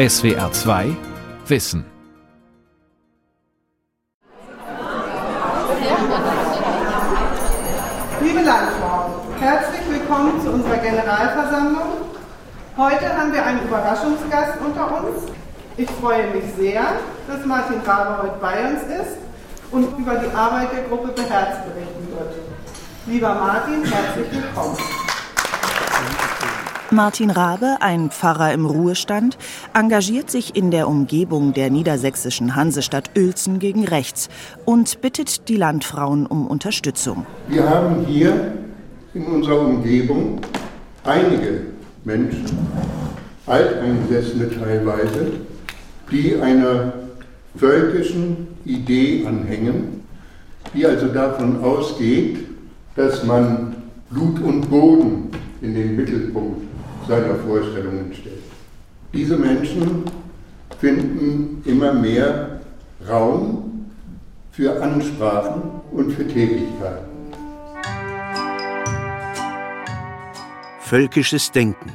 SWR 0.00 0.50
2 0.50 0.96
Wissen. 1.48 1.84
Liebe 8.22 8.40
Landfrauen, 8.40 9.12
herzlich 9.38 9.80
willkommen 9.90 10.40
zu 10.40 10.52
unserer 10.52 10.78
Generalversammlung. 10.78 11.82
Heute 12.78 13.14
haben 13.14 13.30
wir 13.34 13.44
einen 13.44 13.62
Überraschungsgast 13.68 14.54
unter 14.64 15.04
uns. 15.04 15.24
Ich 15.76 15.90
freue 15.90 16.30
mich 16.30 16.44
sehr, 16.56 16.80
dass 17.28 17.44
Martin 17.44 17.82
Rabe 17.84 18.22
heute 18.22 18.38
bei 18.40 18.70
uns 18.70 18.82
ist 18.84 19.18
und 19.70 19.98
über 19.98 20.14
die 20.14 20.34
Arbeit 20.34 20.72
der 20.72 20.84
Gruppe 20.84 21.08
Beherz 21.08 21.58
berichten 21.66 22.08
wird. 22.16 22.36
Lieber 23.04 23.34
Martin, 23.34 23.84
herzlich 23.84 24.32
willkommen. 24.32 24.78
Martin 26.92 27.30
Rabe, 27.30 27.76
ein 27.78 28.10
Pfarrer 28.10 28.52
im 28.52 28.66
Ruhestand, 28.66 29.38
engagiert 29.74 30.28
sich 30.28 30.56
in 30.56 30.72
der 30.72 30.88
Umgebung 30.88 31.52
der 31.52 31.70
niedersächsischen 31.70 32.56
Hansestadt 32.56 33.10
Uelzen 33.16 33.60
gegen 33.60 33.86
rechts 33.86 34.28
und 34.64 35.00
bittet 35.00 35.48
die 35.48 35.56
Landfrauen 35.56 36.26
um 36.26 36.48
Unterstützung. 36.48 37.26
Wir 37.46 37.70
haben 37.70 38.04
hier 38.06 38.54
in 39.14 39.24
unserer 39.24 39.60
Umgebung 39.60 40.40
einige 41.04 41.66
Menschen, 42.04 42.46
alteingesessene 43.46 44.50
teilweise, 44.50 45.32
die 46.10 46.40
einer 46.40 46.92
völkischen 47.56 48.48
Idee 48.64 49.24
anhängen, 49.26 50.02
die 50.74 50.84
also 50.84 51.06
davon 51.06 51.62
ausgeht, 51.62 52.38
dass 52.96 53.24
man 53.24 53.76
Blut 54.10 54.40
und 54.40 54.68
Boden 54.68 55.30
in 55.60 55.74
den 55.74 55.94
Mittelpunkt 55.94 56.69
seiner 57.10 57.34
Vorstellungen 57.34 58.14
stellt. 58.14 58.44
Diese 59.12 59.36
Menschen 59.36 60.04
finden 60.78 61.60
immer 61.64 61.92
mehr 61.92 62.60
Raum 63.08 63.90
für 64.52 64.80
Ansprachen 64.80 65.62
und 65.90 66.12
für 66.12 66.26
Tätigkeiten. 66.26 67.10
Völkisches 70.80 71.50
Denken. 71.50 71.90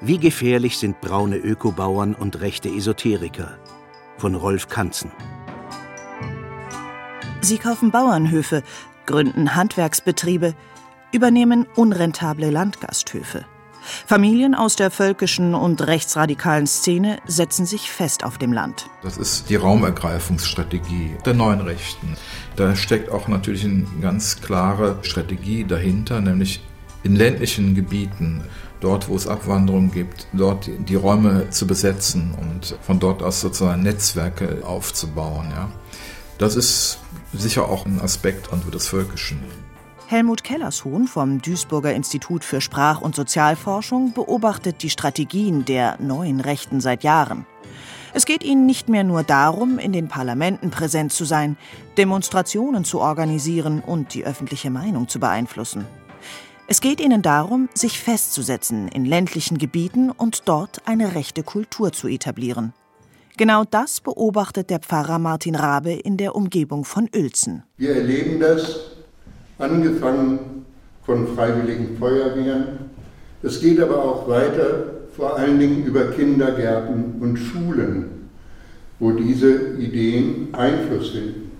Wie 0.00 0.18
gefährlich 0.18 0.78
sind 0.78 1.00
braune 1.00 1.38
Ökobauern 1.38 2.14
und 2.14 2.40
rechte 2.40 2.68
Esoteriker? 2.68 3.58
Von 4.18 4.36
Rolf 4.36 4.68
Kanzen. 4.68 5.10
Sie 7.40 7.58
kaufen 7.58 7.90
Bauernhöfe, 7.90 8.62
gründen 9.06 9.56
Handwerksbetriebe, 9.56 10.54
übernehmen 11.12 11.66
unrentable 11.74 12.50
Landgasthöfe. 12.50 13.44
Familien 14.06 14.54
aus 14.54 14.76
der 14.76 14.90
völkischen 14.90 15.54
und 15.54 15.86
rechtsradikalen 15.86 16.66
Szene 16.66 17.18
setzen 17.26 17.66
sich 17.66 17.90
fest 17.90 18.24
auf 18.24 18.38
dem 18.38 18.52
Land. 18.52 18.86
Das 19.02 19.16
ist 19.16 19.50
die 19.50 19.56
Raumergreifungsstrategie 19.56 21.16
der 21.24 21.34
neuen 21.34 21.60
Rechten. 21.60 22.16
Da 22.56 22.74
steckt 22.76 23.10
auch 23.10 23.28
natürlich 23.28 23.64
eine 23.64 23.86
ganz 24.00 24.40
klare 24.40 24.98
Strategie 25.02 25.64
dahinter, 25.64 26.20
nämlich 26.20 26.60
in 27.02 27.16
ländlichen 27.16 27.74
Gebieten, 27.74 28.42
dort 28.80 29.08
wo 29.08 29.16
es 29.16 29.26
Abwanderung 29.26 29.90
gibt, 29.90 30.26
dort 30.32 30.68
die 30.78 30.94
Räume 30.94 31.50
zu 31.50 31.66
besetzen 31.66 32.34
und 32.40 32.76
von 32.82 32.98
dort 32.98 33.22
aus 33.22 33.40
sozusagen 33.40 33.82
Netzwerke 33.82 34.62
aufzubauen. 34.64 35.48
Ja. 35.50 35.70
Das 36.38 36.54
ist 36.54 36.98
sicher 37.32 37.68
auch 37.68 37.86
ein 37.86 38.00
Aspekt 38.00 38.48
des 38.72 38.88
Völkischen. 38.88 39.40
Helmut 40.10 40.42
Kellershuhn 40.42 41.06
vom 41.06 41.42
Duisburger 41.42 41.92
Institut 41.92 42.42
für 42.42 42.62
Sprach- 42.62 43.02
und 43.02 43.14
Sozialforschung 43.14 44.14
beobachtet 44.14 44.82
die 44.82 44.88
Strategien 44.88 45.66
der 45.66 46.00
neuen 46.00 46.40
Rechten 46.40 46.80
seit 46.80 47.04
Jahren. 47.04 47.44
Es 48.14 48.24
geht 48.24 48.42
ihnen 48.42 48.64
nicht 48.64 48.88
mehr 48.88 49.04
nur 49.04 49.22
darum, 49.22 49.78
in 49.78 49.92
den 49.92 50.08
Parlamenten 50.08 50.70
präsent 50.70 51.12
zu 51.12 51.26
sein, 51.26 51.58
Demonstrationen 51.98 52.86
zu 52.86 53.00
organisieren 53.00 53.82
und 53.82 54.14
die 54.14 54.24
öffentliche 54.24 54.70
Meinung 54.70 55.08
zu 55.08 55.20
beeinflussen. 55.20 55.84
Es 56.68 56.80
geht 56.80 57.02
ihnen 57.02 57.20
darum, 57.20 57.68
sich 57.74 58.00
festzusetzen 58.00 58.88
in 58.88 59.04
ländlichen 59.04 59.58
Gebieten 59.58 60.10
und 60.10 60.48
dort 60.48 60.88
eine 60.88 61.14
rechte 61.16 61.42
Kultur 61.42 61.92
zu 61.92 62.08
etablieren. 62.08 62.72
Genau 63.36 63.64
das 63.64 64.00
beobachtet 64.00 64.70
der 64.70 64.78
Pfarrer 64.78 65.18
Martin 65.18 65.54
Rabe 65.54 65.92
in 65.92 66.16
der 66.16 66.34
Umgebung 66.34 66.86
von 66.86 67.10
Uelzen. 67.14 67.64
Wir 67.76 67.94
erleben 67.94 68.40
das 68.40 68.97
angefangen 69.58 70.64
von 71.04 71.26
freiwilligen 71.34 71.96
Feuerwehren. 71.98 72.90
Es 73.42 73.60
geht 73.60 73.80
aber 73.80 74.02
auch 74.02 74.28
weiter, 74.28 74.84
vor 75.16 75.36
allen 75.36 75.58
Dingen 75.58 75.84
über 75.84 76.10
Kindergärten 76.12 77.16
und 77.20 77.36
Schulen, 77.36 78.28
wo 78.98 79.12
diese 79.12 79.76
Ideen 79.78 80.48
Einfluss 80.52 81.10
finden. 81.10 81.50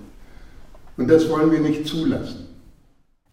Und 0.97 1.09
das 1.09 1.29
wollen 1.29 1.51
wir 1.51 1.61
nicht 1.61 1.87
zulassen. 1.87 2.49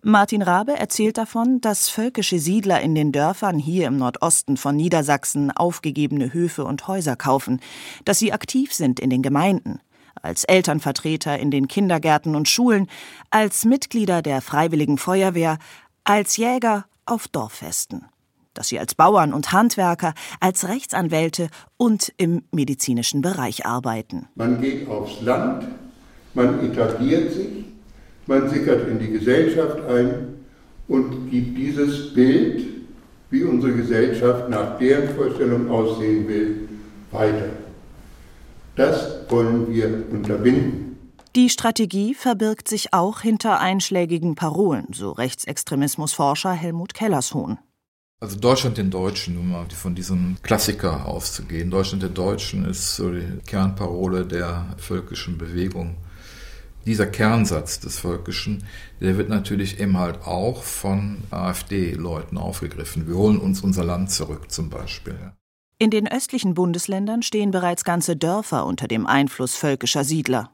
Martin 0.07 0.43
Rabe 0.43 0.73
erzählt 0.73 1.17
davon, 1.17 1.61
dass 1.61 1.89
völkische 1.89 2.37
Siedler 2.37 2.79
in 2.81 2.93
den 2.93 3.11
Dörfern 3.11 3.57
hier 3.57 3.87
im 3.87 3.97
Nordosten 3.97 4.55
von 4.55 4.75
Niedersachsen 4.75 5.49
aufgegebene 5.49 6.31
Höfe 6.31 6.63
und 6.63 6.87
Häuser 6.87 7.15
kaufen, 7.15 7.59
dass 8.05 8.19
sie 8.19 8.31
aktiv 8.31 8.71
sind 8.71 8.99
in 8.99 9.09
den 9.09 9.23
Gemeinden, 9.23 9.79
als 10.21 10.43
Elternvertreter 10.43 11.37
in 11.39 11.51
den 11.51 11.67
Kindergärten 11.67 12.35
und 12.35 12.47
Schulen, 12.49 12.87
als 13.29 13.65
Mitglieder 13.65 14.21
der 14.21 14.41
Freiwilligen 14.41 14.97
Feuerwehr, 14.97 15.57
als 16.03 16.37
Jäger 16.37 16.85
auf 17.05 17.27
Dorffesten. 17.27 18.05
Dass 18.53 18.69
sie 18.69 18.79
als 18.79 18.95
Bauern 18.95 19.33
und 19.33 19.51
Handwerker, 19.51 20.13
als 20.39 20.67
Rechtsanwälte 20.67 21.49
und 21.77 22.13
im 22.17 22.43
medizinischen 22.51 23.21
Bereich 23.21 23.65
arbeiten. 23.65 24.27
Man 24.35 24.61
geht 24.61 24.87
aufs 24.89 25.21
Land, 25.21 25.67
man 26.33 26.63
etabliert 26.71 27.33
sich, 27.33 27.65
man 28.27 28.49
sickert 28.49 28.87
in 28.87 28.99
die 28.99 29.11
Gesellschaft 29.11 29.77
ein 29.87 30.35
und 30.87 31.29
gibt 31.29 31.57
dieses 31.57 32.13
Bild, 32.13 32.65
wie 33.29 33.43
unsere 33.43 33.73
Gesellschaft 33.73 34.49
nach 34.49 34.77
deren 34.77 35.15
Vorstellung 35.15 35.69
aussehen 35.69 36.27
will, 36.27 36.69
weiter. 37.11 37.64
Das 38.75 39.29
wollen 39.29 39.73
wir 39.73 40.05
unterbinden. 40.11 40.97
Die 41.35 41.49
Strategie 41.49 42.13
verbirgt 42.13 42.67
sich 42.67 42.93
auch 42.93 43.19
hinter 43.19 43.59
einschlägigen 43.59 44.35
Parolen, 44.35 44.87
so 44.93 45.11
Rechtsextremismusforscher 45.11 46.53
Helmut 46.53 46.93
Kellershohn. 46.93 47.57
Also 48.21 48.39
Deutschland 48.39 48.77
den 48.77 48.89
Deutschen, 48.89 49.37
um 49.37 49.51
mal 49.51 49.65
von 49.69 49.95
diesem 49.95 50.37
Klassiker 50.41 51.05
auszugehen. 51.05 51.69
Deutschland 51.69 52.03
den 52.03 52.13
Deutschen 52.13 52.65
ist 52.65 52.95
so 52.95 53.11
die 53.11 53.39
Kernparole 53.45 54.25
der 54.25 54.75
völkischen 54.77 55.37
Bewegung. 55.37 55.97
Dieser 56.85 57.07
Kernsatz 57.07 57.79
des 57.79 57.99
Völkischen, 57.99 58.63
der 59.01 59.17
wird 59.17 59.27
natürlich 59.27 59.79
eben 59.79 59.97
halt 59.97 60.21
auch 60.25 60.63
von 60.63 61.23
AfD-Leuten 61.31 62.37
aufgegriffen. 62.37 63.07
Wir 63.07 63.15
holen 63.15 63.39
uns 63.39 63.61
unser 63.61 63.83
Land 63.83 64.11
zurück 64.11 64.51
zum 64.51 64.69
Beispiel. 64.69 65.33
In 65.77 65.89
den 65.89 66.09
östlichen 66.09 66.53
Bundesländern 66.53 67.21
stehen 67.21 67.51
bereits 67.51 67.83
ganze 67.83 68.15
Dörfer 68.15 68.65
unter 68.65 68.87
dem 68.87 69.05
Einfluss 69.05 69.55
völkischer 69.55 70.05
Siedler. 70.05 70.49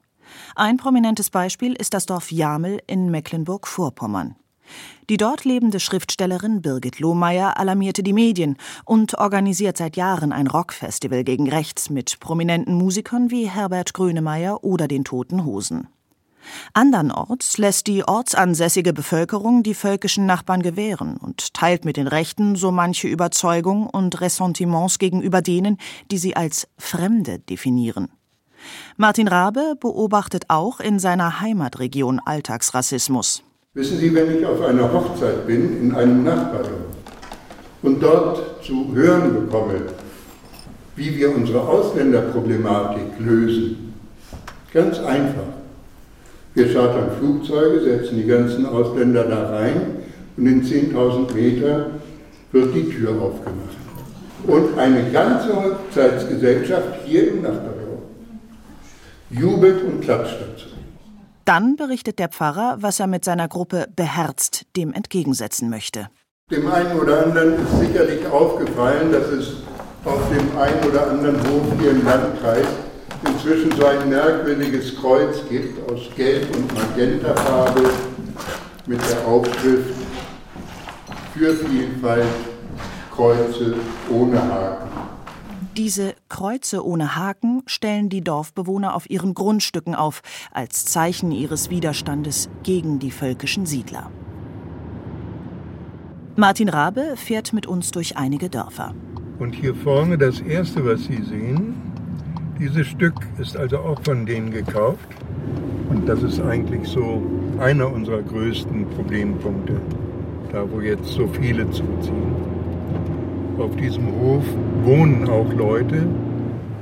Ein 0.55 0.77
prominentes 0.77 1.29
Beispiel 1.29 1.73
ist 1.73 1.93
das 1.93 2.07
Dorf 2.07 2.31
Jamel 2.31 2.81
in 2.87 3.11
Mecklenburg-Vorpommern. 3.11 4.35
Die 5.09 5.17
dort 5.17 5.45
lebende 5.45 5.79
Schriftstellerin 5.79 6.63
Birgit 6.63 6.99
Lohmeier 6.99 7.57
alarmierte 7.57 8.01
die 8.01 8.13
Medien 8.13 8.57
und 8.83 9.15
organisiert 9.19 9.77
seit 9.77 9.95
Jahren 9.95 10.31
ein 10.31 10.47
Rockfestival 10.47 11.23
gegen 11.23 11.49
rechts 11.49 11.91
mit 11.91 12.19
prominenten 12.19 12.73
Musikern 12.73 13.29
wie 13.29 13.47
Herbert 13.47 13.93
Grönemeyer 13.93 14.63
oder 14.63 14.87
den 14.87 15.03
Toten 15.03 15.45
Hosen. 15.45 15.87
Andernorts 16.73 17.57
lässt 17.57 17.87
die 17.87 18.03
ortsansässige 18.07 18.93
Bevölkerung 18.93 19.63
die 19.63 19.73
völkischen 19.73 20.25
Nachbarn 20.25 20.61
gewähren 20.61 21.17
und 21.17 21.53
teilt 21.53 21.85
mit 21.85 21.97
den 21.97 22.07
Rechten 22.07 22.55
so 22.55 22.71
manche 22.71 23.07
Überzeugung 23.07 23.87
und 23.87 24.21
Ressentiments 24.21 24.99
gegenüber 24.99 25.41
denen, 25.41 25.77
die 26.09 26.17
sie 26.17 26.35
als 26.35 26.67
Fremde 26.77 27.39
definieren. 27.39 28.09
Martin 28.97 29.27
Rabe 29.27 29.75
beobachtet 29.79 30.45
auch 30.47 30.79
in 30.79 30.99
seiner 30.99 31.41
Heimatregion 31.41 32.19
Alltagsrassismus. 32.23 33.43
Wissen 33.73 33.99
Sie, 33.99 34.13
wenn 34.13 34.37
ich 34.37 34.45
auf 34.45 34.61
einer 34.61 34.91
Hochzeit 34.91 35.47
bin 35.47 35.81
in 35.81 35.95
einem 35.95 36.23
Nachbardorf 36.23 36.91
und 37.81 38.01
dort 38.01 38.63
zu 38.63 38.93
hören 38.93 39.33
bekomme, 39.33 39.81
wie 40.95 41.15
wir 41.15 41.33
unsere 41.33 41.61
Ausländerproblematik 41.61 43.19
lösen, 43.19 43.93
ganz 44.73 44.99
einfach, 44.99 45.60
wir 46.53 46.73
chartern 46.73 47.11
Flugzeuge, 47.17 47.81
setzen 47.81 48.17
die 48.17 48.27
ganzen 48.27 48.65
Ausländer 48.65 49.23
da 49.23 49.49
rein 49.51 49.97
und 50.37 50.45
in 50.45 50.63
10.000 50.63 51.33
Meter 51.33 51.91
wird 52.51 52.75
die 52.75 52.89
Tür 52.89 53.11
aufgemacht. 53.21 53.77
Und 54.47 54.77
eine 54.77 55.11
ganze 55.11 55.55
Hochzeitsgesellschaft 55.55 57.05
hier 57.05 57.29
im 57.29 57.43
Nachbardorf 57.43 57.81
jubelt 59.29 59.83
und 59.83 60.01
klatscht 60.01 60.37
dazu. 60.41 60.67
Dann 61.45 61.75
berichtet 61.75 62.19
der 62.19 62.29
Pfarrer, 62.29 62.77
was 62.79 62.99
er 62.99 63.07
mit 63.07 63.25
seiner 63.25 63.47
Gruppe 63.47 63.87
beherzt 63.95 64.65
dem 64.75 64.93
entgegensetzen 64.93 65.69
möchte. 65.69 66.09
Dem 66.51 66.69
einen 66.69 66.99
oder 66.99 67.25
anderen 67.25 67.53
ist 67.53 67.79
sicherlich 67.79 68.25
aufgefallen, 68.27 69.11
dass 69.11 69.27
es 69.27 69.53
auf 70.03 70.21
dem 70.29 70.57
einen 70.57 70.83
oder 70.89 71.09
anderen 71.09 71.37
Hof 71.47 71.63
hier 71.79 71.91
im 71.91 72.03
Landkreis 72.03 72.65
inzwischen 73.25 73.71
so 73.71 73.85
ein 73.85 74.09
merkwürdiges 74.09 74.95
Kreuz 74.97 75.41
gibt 75.49 75.89
aus 75.89 76.01
Gelb- 76.15 76.55
und 76.55 76.73
Magentafarbe 76.73 77.89
mit 78.87 78.99
der 79.09 79.27
Aufschrift 79.27 79.95
für 81.33 81.55
Vielfalt 81.55 82.25
Kreuze 83.11 83.75
ohne 84.09 84.41
Haken. 84.41 84.89
Diese 85.77 86.15
Kreuze 86.27 86.85
ohne 86.85 87.15
Haken 87.15 87.63
stellen 87.65 88.09
die 88.09 88.21
Dorfbewohner 88.21 88.93
auf 88.93 89.09
ihren 89.09 89.33
Grundstücken 89.33 89.95
auf, 89.95 90.21
als 90.51 90.85
Zeichen 90.85 91.31
ihres 91.31 91.69
Widerstandes 91.69 92.49
gegen 92.63 92.99
die 92.99 93.11
völkischen 93.11 93.65
Siedler. 93.65 94.11
Martin 96.35 96.69
Rabe 96.69 97.13
fährt 97.15 97.53
mit 97.53 97.67
uns 97.67 97.91
durch 97.91 98.17
einige 98.17 98.49
Dörfer. 98.49 98.93
Und 99.39 99.53
hier 99.53 99.73
vorne 99.75 100.17
das 100.17 100.39
erste, 100.41 100.85
was 100.85 101.03
Sie 101.03 101.21
sehen, 101.23 101.75
dieses 102.61 102.87
Stück 102.87 103.15
ist 103.39 103.57
also 103.57 103.79
auch 103.79 103.99
von 104.03 104.25
denen 104.25 104.51
gekauft. 104.51 105.07
Und 105.89 106.07
das 106.07 106.21
ist 106.21 106.39
eigentlich 106.39 106.87
so 106.87 107.21
einer 107.59 107.91
unserer 107.91 108.21
größten 108.21 108.87
Problempunkte, 108.91 109.81
da 110.51 110.63
wo 110.71 110.79
jetzt 110.79 111.07
so 111.07 111.27
viele 111.27 111.69
zuziehen. 111.71 112.35
Auf 113.57 113.75
diesem 113.75 114.05
Hof 114.19 114.43
wohnen 114.83 115.27
auch 115.27 115.51
Leute, 115.53 116.07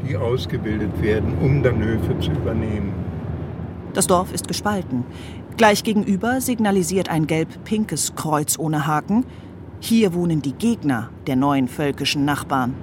die 0.08 0.18
ausgebildet 0.18 1.02
werden, 1.02 1.34
um 1.42 1.64
dann 1.64 1.82
Höfe 1.82 2.20
zu 2.20 2.32
übernehmen. 2.32 2.94
Das 3.94 4.06
Dorf 4.06 4.34
ist 4.34 4.48
gespalten. 4.48 5.06
Gleich 5.58 5.84
gegenüber 5.84 6.42
signalisiert 6.42 7.10
ein 7.10 7.26
gelb-pinkes 7.26 8.16
Kreuz 8.16 8.60
ohne 8.60 8.86
Haken. 8.86 9.26
Hier 9.80 10.14
wohnen 10.14 10.42
die 10.42 10.54
Gegner 10.54 11.10
der 11.26 11.38
neuen 11.38 11.68
völkischen 11.68 12.26
Nachbarn. 12.26 12.76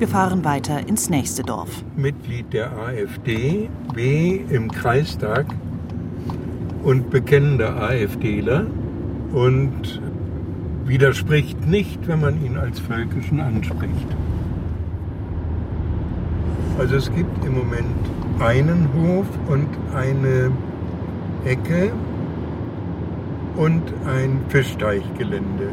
Wir 0.00 0.08
fahren 0.08 0.46
weiter 0.46 0.88
ins 0.88 1.10
nächste 1.10 1.42
Dorf. 1.42 1.84
Mitglied 1.94 2.54
der 2.54 2.72
AfD, 2.72 3.68
B 3.92 4.40
im 4.48 4.72
Kreistag 4.72 5.44
und 6.82 7.10
bekennender 7.10 7.76
AfDler 7.76 8.64
und 9.34 10.00
widerspricht 10.86 11.66
nicht, 11.68 12.08
wenn 12.08 12.22
man 12.22 12.42
ihn 12.42 12.56
als 12.56 12.80
Völkischen 12.80 13.40
anspricht. 13.40 14.06
Also 16.78 16.96
es 16.96 17.12
gibt 17.14 17.44
im 17.44 17.58
Moment 17.58 17.84
einen 18.38 18.88
Hof 18.94 19.26
und 19.50 19.68
eine 19.94 20.50
Ecke 21.44 21.92
und 23.54 23.82
ein 24.06 24.40
Fischteichgelände. 24.48 25.68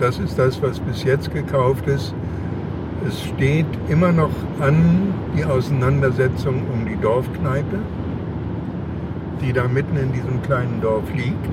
Das 0.00 0.18
ist 0.18 0.38
das, 0.38 0.62
was 0.62 0.80
bis 0.80 1.04
jetzt 1.04 1.32
gekauft 1.32 1.86
ist. 1.86 2.14
Es 3.06 3.22
steht 3.22 3.66
immer 3.88 4.12
noch 4.12 4.30
an 4.58 5.12
die 5.36 5.44
Auseinandersetzung 5.44 6.62
um 6.72 6.86
die 6.86 6.96
Dorfkneipe, 6.96 7.78
die 9.42 9.52
da 9.52 9.68
mitten 9.68 9.96
in 9.96 10.12
diesem 10.12 10.40
kleinen 10.42 10.80
Dorf 10.80 11.04
liegt. 11.14 11.48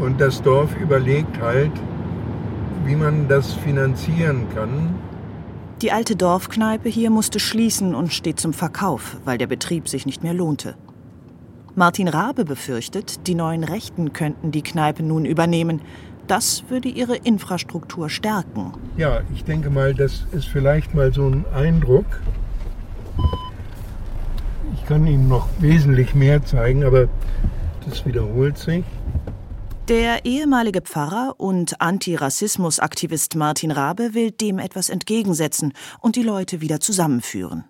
Und 0.00 0.20
das 0.20 0.42
Dorf 0.42 0.76
überlegt 0.76 1.40
halt, 1.40 1.72
wie 2.84 2.96
man 2.96 3.28
das 3.28 3.52
finanzieren 3.52 4.48
kann. 4.52 4.94
Die 5.82 5.92
alte 5.92 6.16
Dorfkneipe 6.16 6.88
hier 6.88 7.10
musste 7.10 7.38
schließen 7.38 7.94
und 7.94 8.12
steht 8.12 8.40
zum 8.40 8.52
Verkauf, 8.52 9.18
weil 9.24 9.38
der 9.38 9.46
Betrieb 9.46 9.88
sich 9.88 10.04
nicht 10.04 10.24
mehr 10.24 10.34
lohnte. 10.34 10.74
Martin 11.74 12.08
Rabe 12.08 12.44
befürchtet, 12.44 13.26
die 13.26 13.34
neuen 13.34 13.64
Rechten 13.64 14.12
könnten 14.12 14.50
die 14.50 14.62
Kneipe 14.62 15.02
nun 15.02 15.24
übernehmen. 15.24 15.80
Das 16.32 16.64
würde 16.70 16.88
ihre 16.88 17.16
Infrastruktur 17.16 18.08
stärken. 18.08 18.72
Ja, 18.96 19.20
ich 19.34 19.44
denke 19.44 19.68
mal, 19.68 19.92
das 19.92 20.24
ist 20.32 20.48
vielleicht 20.48 20.94
mal 20.94 21.12
so 21.12 21.26
ein 21.26 21.44
Eindruck. 21.54 22.06
Ich 24.72 24.86
kann 24.86 25.06
Ihnen 25.06 25.28
noch 25.28 25.46
wesentlich 25.58 26.14
mehr 26.14 26.42
zeigen, 26.42 26.84
aber 26.84 27.08
das 27.86 28.06
wiederholt 28.06 28.56
sich. 28.56 28.82
Der 29.88 30.24
ehemalige 30.24 30.80
Pfarrer 30.80 31.34
und 31.36 31.82
Antirassismus-Aktivist 31.82 33.36
Martin 33.36 33.70
Rabe 33.70 34.14
will 34.14 34.30
dem 34.30 34.58
etwas 34.58 34.88
entgegensetzen 34.88 35.74
und 36.00 36.16
die 36.16 36.22
Leute 36.22 36.62
wieder 36.62 36.80
zusammenführen. 36.80 37.64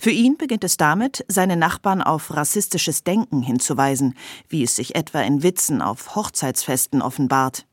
Für 0.00 0.12
ihn 0.12 0.38
beginnt 0.38 0.64
es 0.64 0.78
damit, 0.78 1.26
seine 1.28 1.58
Nachbarn 1.58 2.00
auf 2.00 2.34
rassistisches 2.34 3.04
Denken 3.04 3.42
hinzuweisen, 3.42 4.14
wie 4.48 4.62
es 4.62 4.76
sich 4.76 4.96
etwa 4.96 5.20
in 5.20 5.42
Witzen 5.42 5.82
auf 5.82 6.16
Hochzeitsfesten 6.16 7.02
offenbart. 7.02 7.67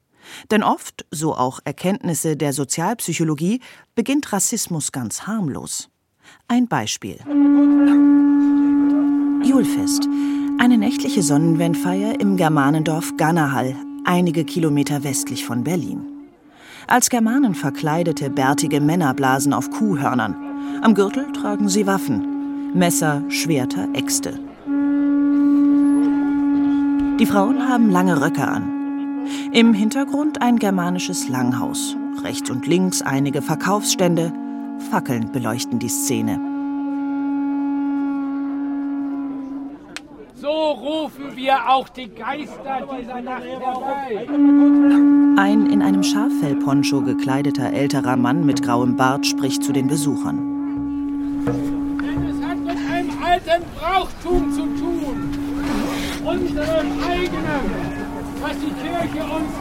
Denn 0.51 0.63
oft, 0.63 1.05
so 1.11 1.35
auch 1.35 1.59
Erkenntnisse 1.65 2.35
der 2.35 2.53
Sozialpsychologie, 2.53 3.61
beginnt 3.95 4.31
Rassismus 4.31 4.91
ganz 4.91 5.27
harmlos. 5.27 5.89
Ein 6.47 6.67
Beispiel. 6.67 7.19
Julfest. 9.43 10.07
Eine 10.57 10.77
nächtliche 10.77 11.21
Sonnenwendfeier 11.21 12.19
im 12.19 12.37
Germanendorf 12.37 13.17
Gannahall, 13.17 13.75
einige 14.05 14.45
Kilometer 14.45 15.03
westlich 15.03 15.45
von 15.45 15.63
Berlin. 15.63 16.05
Als 16.87 17.09
Germanen 17.09 17.55
verkleidete, 17.55 18.29
bärtige 18.29 18.79
Männer 18.79 19.13
blasen 19.13 19.53
auf 19.53 19.69
Kuhhörnern. 19.69 20.35
Am 20.81 20.93
Gürtel 20.93 21.31
tragen 21.33 21.67
sie 21.67 21.87
Waffen. 21.87 22.73
Messer, 22.73 23.23
Schwerter, 23.29 23.87
Äxte. 23.93 24.39
Die 27.19 27.25
Frauen 27.25 27.69
haben 27.69 27.89
lange 27.89 28.21
Röcke 28.21 28.45
an. 28.47 28.74
Im 29.51 29.73
Hintergrund 29.73 30.41
ein 30.41 30.57
germanisches 30.57 31.29
Langhaus. 31.29 31.95
Rechts 32.23 32.49
und 32.49 32.67
links 32.67 33.01
einige 33.01 33.41
Verkaufsstände. 33.41 34.33
Fackeln 34.89 35.31
beleuchten 35.31 35.79
die 35.79 35.89
Szene. 35.89 36.39
So 40.35 40.51
rufen 40.51 41.35
wir 41.35 41.69
auch 41.69 41.89
die 41.89 42.07
Geister 42.07 42.87
dieser 42.99 43.21
Nacht 43.21 43.43
herbei. 43.43 44.27
Ein 45.37 45.65
in 45.71 45.81
einem 45.81 46.03
Schaffellponcho 46.03 47.01
gekleideter 47.01 47.71
älterer 47.71 48.15
Mann 48.15 48.45
mit 48.45 48.61
grauem 48.61 48.95
Bart 48.95 49.25
spricht 49.25 49.63
zu 49.63 49.71
den 49.71 49.87
Besuchern. 49.87 50.37
Denn 51.45 52.25
es 52.29 52.45
hat 52.45 52.57
mit 52.59 52.77
einem 52.91 53.23
alten 53.23 53.63
Brauchtum 53.79 54.51
zu 54.51 54.61
tun. 54.61 55.31
Unserem 56.25 56.87
eigenen, 57.09 57.94
was 58.45 58.59
die 58.59 58.71
Kirche 58.73 59.23
uns 59.23 59.51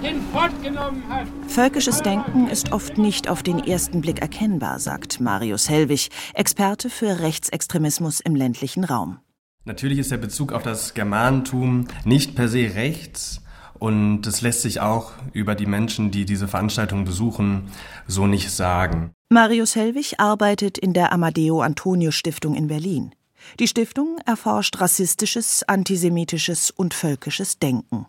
hinfortgenommen 0.00 1.02
hat. 1.08 1.26
Völkisches 1.48 2.02
Denken 2.02 2.48
ist 2.48 2.72
oft 2.72 2.96
nicht 2.96 3.28
auf 3.28 3.42
den 3.42 3.58
ersten 3.58 4.00
Blick 4.00 4.20
erkennbar, 4.20 4.78
sagt 4.78 5.20
Marius 5.20 5.68
Hellwig, 5.68 6.10
Experte 6.34 6.88
für 6.88 7.18
Rechtsextremismus 7.18 8.20
im 8.20 8.36
ländlichen 8.36 8.84
Raum. 8.84 9.18
Natürlich 9.64 9.98
ist 9.98 10.12
der 10.12 10.18
Bezug 10.18 10.52
auf 10.52 10.62
das 10.62 10.94
Germanentum 10.94 11.88
nicht 12.04 12.36
per 12.36 12.48
se 12.48 12.74
rechts 12.74 13.42
und 13.78 14.22
das 14.22 14.40
lässt 14.40 14.62
sich 14.62 14.80
auch 14.80 15.12
über 15.32 15.56
die 15.56 15.66
Menschen, 15.66 16.12
die 16.12 16.24
diese 16.24 16.46
Veranstaltung 16.46 17.04
besuchen, 17.04 17.70
so 18.06 18.28
nicht 18.28 18.50
sagen. 18.50 19.12
Marius 19.30 19.74
Hellwig 19.74 20.20
arbeitet 20.20 20.78
in 20.78 20.92
der 20.92 21.12
Amadeo 21.12 21.60
Antonio 21.60 22.12
Stiftung 22.12 22.54
in 22.54 22.68
Berlin. 22.68 23.14
Die 23.58 23.68
Stiftung 23.68 24.18
erforscht 24.26 24.80
rassistisches, 24.80 25.62
antisemitisches 25.66 26.70
und 26.70 26.94
völkisches 26.94 27.58
Denken. 27.58 28.06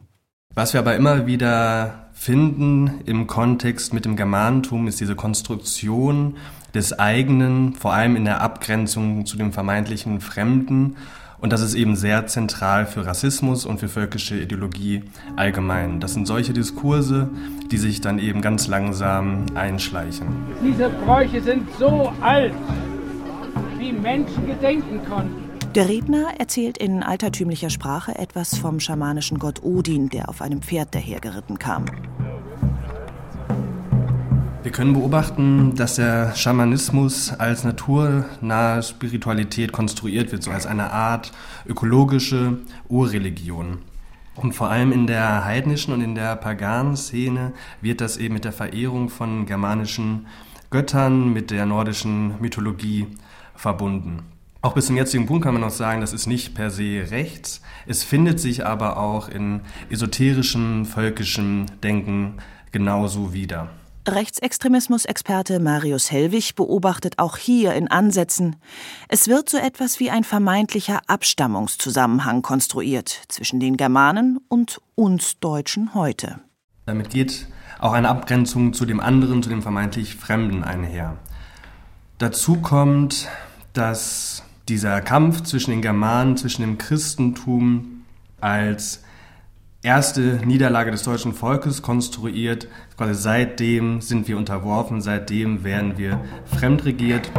Was 0.53 0.73
wir 0.73 0.79
aber 0.79 0.95
immer 0.95 1.25
wieder 1.25 2.09
finden 2.13 3.01
im 3.05 3.27
Kontext 3.27 3.93
mit 3.93 4.05
dem 4.05 4.15
Germanentum 4.15 4.87
ist 4.87 4.99
diese 4.99 5.15
Konstruktion 5.15 6.37
des 6.73 6.97
eigenen, 6.97 7.73
vor 7.73 7.93
allem 7.93 8.15
in 8.15 8.25
der 8.25 8.41
Abgrenzung 8.41 9.25
zu 9.25 9.37
dem 9.37 9.51
vermeintlichen 9.51 10.21
Fremden 10.21 10.95
und 11.43 11.51
das 11.51 11.59
ist 11.59 11.75
eben 11.75 11.97
sehr 11.97 12.25
zentral 12.25 12.85
für 12.85 13.05
Rassismus 13.05 13.65
und 13.65 13.81
für 13.81 13.89
völkische 13.89 14.39
Ideologie 14.39 15.03
allgemein. 15.35 15.99
Das 15.99 16.13
sind 16.13 16.25
solche 16.25 16.53
Diskurse, 16.53 17.29
die 17.69 17.75
sich 17.75 17.99
dann 17.99 18.17
eben 18.17 18.39
ganz 18.39 18.67
langsam 18.67 19.47
einschleichen. 19.53 20.27
Diese 20.63 20.87
Bräuche 20.89 21.41
sind 21.41 21.67
so 21.77 22.13
alt, 22.21 22.53
wie 23.83 23.91
Menschen 23.91 24.47
gedenken 24.47 25.01
konnten. 25.09 25.49
Der 25.75 25.89
Redner 25.89 26.39
erzählt 26.39 26.77
in 26.77 27.03
altertümlicher 27.03 27.69
Sprache 27.69 28.17
etwas 28.17 28.57
vom 28.57 28.79
schamanischen 28.79 29.39
Gott 29.39 29.61
Odin, 29.61 30.09
der 30.09 30.29
auf 30.29 30.41
einem 30.41 30.61
Pferd 30.61 30.95
dahergeritten 30.95 31.59
kam. 31.59 31.85
Wir 34.61 34.71
können 34.71 34.93
beobachten, 34.93 35.75
dass 35.75 35.95
der 35.95 36.33
Schamanismus 36.35 37.33
als 37.33 37.65
naturnahe 37.65 38.81
Spiritualität 38.83 39.73
konstruiert 39.73 40.31
wird, 40.31 40.43
so 40.43 40.51
als 40.51 40.65
eine 40.65 40.93
Art 40.93 41.33
ökologische 41.67 42.59
Urreligion. 42.87 43.79
Und 44.35 44.53
vor 44.53 44.69
allem 44.69 44.93
in 44.93 45.07
der 45.07 45.43
heidnischen 45.43 45.93
und 45.93 46.01
in 46.01 46.15
der 46.15 46.37
paganen 46.37 46.95
Szene 46.95 47.51
wird 47.81 47.99
das 47.99 48.15
eben 48.15 48.35
mit 48.35 48.45
der 48.45 48.53
Verehrung 48.53 49.09
von 49.09 49.45
germanischen 49.45 50.27
Göttern, 50.69 51.33
mit 51.33 51.51
der 51.51 51.65
nordischen 51.65 52.39
Mythologie 52.39 53.07
verbunden. 53.55 54.23
Auch 54.61 54.73
bis 54.73 54.85
zum 54.85 54.95
jetzigen 54.95 55.25
Punkt 55.25 55.43
kann 55.43 55.53
man 55.53 55.61
noch 55.61 55.71
sagen, 55.71 55.99
das 55.99 56.13
ist 56.13 56.25
nicht 56.25 56.55
per 56.55 56.71
se 56.71 57.07
rechts. 57.11 57.61
Es 57.85 58.03
findet 58.03 58.39
sich 58.39 58.65
aber 58.65 58.97
auch 58.97 59.27
in 59.27 59.61
esoterischem, 59.89 60.85
völkischem 60.85 61.65
Denken 61.83 62.35
genauso 62.71 63.33
wider. 63.33 63.69
Rechtsextremismus-Experte 64.07 65.59
Marius 65.59 66.11
Hellwig 66.11 66.55
beobachtet 66.55 67.19
auch 67.19 67.37
hier 67.37 67.73
in 67.73 67.89
Ansätzen, 67.89 68.57
es 69.07 69.29
wird 69.29 69.49
so 69.49 69.57
etwas 69.57 69.99
wie 70.01 70.09
ein 70.09 70.25
vermeintlicher 70.25 70.99
Abstammungszusammenhang 71.07 72.41
konstruiert 72.41 73.23
zwischen 73.29 73.61
den 73.61 73.77
Germanen 73.77 74.39
und 74.49 74.81
uns 74.95 75.39
Deutschen 75.39 75.93
heute. 75.93 76.39
Damit 76.85 77.11
geht 77.11 77.47
auch 77.79 77.93
eine 77.93 78.09
Abgrenzung 78.09 78.73
zu 78.73 78.85
dem 78.85 78.99
anderen, 78.99 79.41
zu 79.41 79.49
dem 79.49 79.61
vermeintlich 79.61 80.15
Fremden 80.15 80.65
einher. 80.65 81.17
Dazu 82.19 82.57
kommt, 82.57 83.27
dass 83.73 84.43
dieser 84.69 85.01
Kampf 85.01 85.41
zwischen 85.41 85.71
den 85.71 85.81
Germanen, 85.81 86.37
zwischen 86.37 86.61
dem 86.61 86.77
Christentum 86.77 88.03
als 88.39 89.03
erste 89.81 90.39
Niederlage 90.45 90.91
des 90.91 91.03
deutschen 91.03 91.33
Volkes 91.33 91.81
konstruiert. 91.81 92.67
Quasi 92.97 93.15
seitdem 93.15 93.99
sind 93.99 94.27
wir 94.27 94.37
unterworfen, 94.37 95.01
seitdem 95.01 95.63
werden 95.63 95.97
wir 95.97 96.21
fremdregiert. 96.57 97.31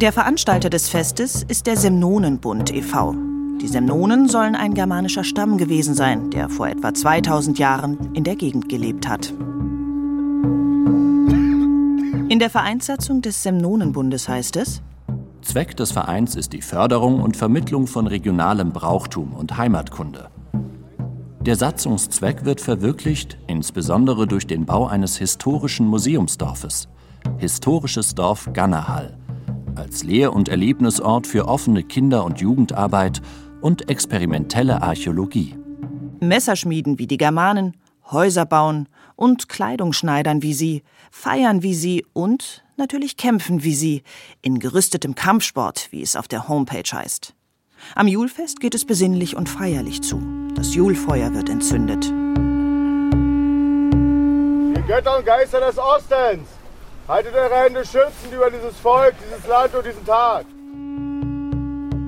Der 0.00 0.12
Veranstalter 0.12 0.70
des 0.70 0.88
Festes 0.88 1.42
ist 1.42 1.66
der 1.66 1.76
Semnonenbund 1.76 2.72
e.V. 2.72 3.14
Die 3.60 3.68
Semnonen 3.68 4.28
sollen 4.28 4.54
ein 4.54 4.72
germanischer 4.72 5.22
Stamm 5.22 5.58
gewesen 5.58 5.94
sein, 5.94 6.30
der 6.30 6.48
vor 6.48 6.68
etwa 6.68 6.94
2000 6.94 7.58
Jahren 7.58 8.14
in 8.14 8.24
der 8.24 8.36
Gegend 8.36 8.70
gelebt 8.70 9.06
hat. 9.06 9.34
In 12.30 12.38
der 12.38 12.48
Vereinssatzung 12.48 13.22
des 13.22 13.42
Semnonenbundes 13.42 14.28
heißt 14.28 14.54
es, 14.54 14.82
Zweck 15.42 15.76
des 15.76 15.90
Vereins 15.90 16.36
ist 16.36 16.52
die 16.52 16.62
Förderung 16.62 17.20
und 17.20 17.36
Vermittlung 17.36 17.88
von 17.88 18.06
regionalem 18.06 18.70
Brauchtum 18.70 19.32
und 19.32 19.56
Heimatkunde. 19.56 20.30
Der 21.40 21.56
Satzungszweck 21.56 22.44
wird 22.44 22.60
verwirklicht, 22.60 23.36
insbesondere 23.48 24.28
durch 24.28 24.46
den 24.46 24.64
Bau 24.64 24.86
eines 24.86 25.16
historischen 25.16 25.88
Museumsdorfes, 25.88 26.88
Historisches 27.38 28.14
Dorf 28.14 28.48
Gannerhall, 28.52 29.18
als 29.74 30.04
Lehr- 30.04 30.32
und 30.32 30.48
Erlebnisort 30.48 31.26
für 31.26 31.48
offene 31.48 31.82
Kinder- 31.82 32.24
und 32.24 32.40
Jugendarbeit 32.40 33.20
und 33.60 33.90
experimentelle 33.90 34.82
Archäologie. 34.82 35.56
Messerschmieden 36.20 37.00
wie 37.00 37.08
die 37.08 37.16
Germanen, 37.16 37.74
Häuser 38.08 38.46
bauen 38.46 38.86
und 39.20 39.50
Kleidung 39.50 39.92
schneidern 39.92 40.42
wie 40.42 40.54
sie, 40.54 40.82
feiern 41.10 41.62
wie 41.62 41.74
sie 41.74 42.06
und 42.14 42.64
natürlich 42.78 43.18
kämpfen 43.18 43.62
wie 43.62 43.74
sie, 43.74 44.02
in 44.40 44.58
gerüstetem 44.58 45.14
Kampfsport, 45.14 45.88
wie 45.90 46.00
es 46.00 46.16
auf 46.16 46.26
der 46.26 46.48
Homepage 46.48 46.90
heißt. 46.90 47.34
Am 47.94 48.08
Julfest 48.08 48.60
geht 48.60 48.74
es 48.74 48.86
besinnlich 48.86 49.36
und 49.36 49.50
feierlich 49.50 50.02
zu. 50.02 50.22
Das 50.54 50.74
Julfeuer 50.74 51.34
wird 51.34 51.50
entzündet. 51.50 52.04
Die 54.76 54.82
Götter 54.86 55.18
und 55.18 55.26
Geister 55.26 55.60
des 55.60 55.76
Ostens, 55.76 56.48
haltet 57.06 57.34
eure 57.34 57.56
Hände 57.56 57.84
schützend 57.84 58.32
über 58.32 58.50
dieses 58.50 58.76
Volk, 58.76 59.14
dieses 59.26 59.46
Land 59.46 59.74
und 59.74 59.84
diesen 59.84 60.06
Tag. 60.06 60.46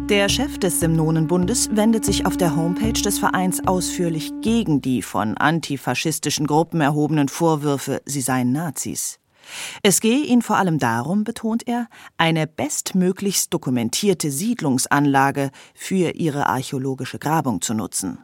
Der 0.08 0.28
Chef 0.28 0.58
des 0.58 0.80
Semnonenbundes 0.80 1.70
wendet 1.76 2.04
sich 2.04 2.26
auf 2.26 2.36
der 2.36 2.56
Homepage 2.56 2.92
des 2.92 3.20
Vereins 3.20 3.66
ausführlich 3.66 4.32
gegen 4.42 4.82
die 4.82 5.00
von 5.00 5.36
antifaschistischen 5.36 6.46
Gruppen 6.46 6.80
erhobenen 6.80 7.28
Vorwürfe, 7.28 8.02
sie 8.04 8.20
seien 8.20 8.50
Nazis. 8.50 9.20
Es 9.82 10.00
gehe 10.00 10.24
ihn 10.24 10.42
vor 10.42 10.56
allem 10.56 10.78
darum, 10.78 11.24
betont 11.24 11.66
er, 11.66 11.86
eine 12.16 12.48
bestmöglichst 12.48 13.54
dokumentierte 13.54 14.30
Siedlungsanlage 14.30 15.50
für 15.74 16.10
ihre 16.10 16.46
archäologische 16.46 17.18
Grabung 17.20 17.60
zu 17.60 17.72
nutzen. 17.72 18.18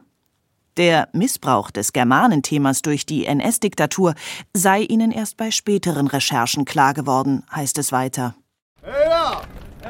Der 0.75 1.07
Missbrauch 1.13 1.71
des 1.71 1.93
Germanenthemas 1.93 2.81
durch 2.81 3.05
die 3.05 3.25
NS-Diktatur 3.25 4.15
sei 4.53 4.81
ihnen 4.81 5.11
erst 5.11 5.37
bei 5.37 5.49
späteren 5.49 6.07
Recherchen 6.07 6.65
klar 6.65 6.93
geworden, 6.93 7.43
heißt 7.53 7.77
es 7.77 7.91
weiter. 7.91 8.35
Ja! 8.83 9.41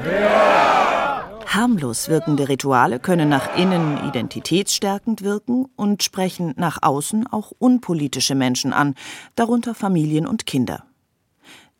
Ja! 0.04 1.09
Harmlos 1.52 2.08
wirkende 2.08 2.48
Rituale 2.48 3.00
können 3.00 3.28
nach 3.28 3.56
innen 3.56 4.06
identitätsstärkend 4.06 5.22
wirken 5.22 5.66
und 5.74 6.04
sprechen 6.04 6.54
nach 6.56 6.78
außen 6.80 7.26
auch 7.26 7.50
unpolitische 7.58 8.36
Menschen 8.36 8.72
an, 8.72 8.94
darunter 9.34 9.74
Familien 9.74 10.28
und 10.28 10.46
Kinder. 10.46 10.84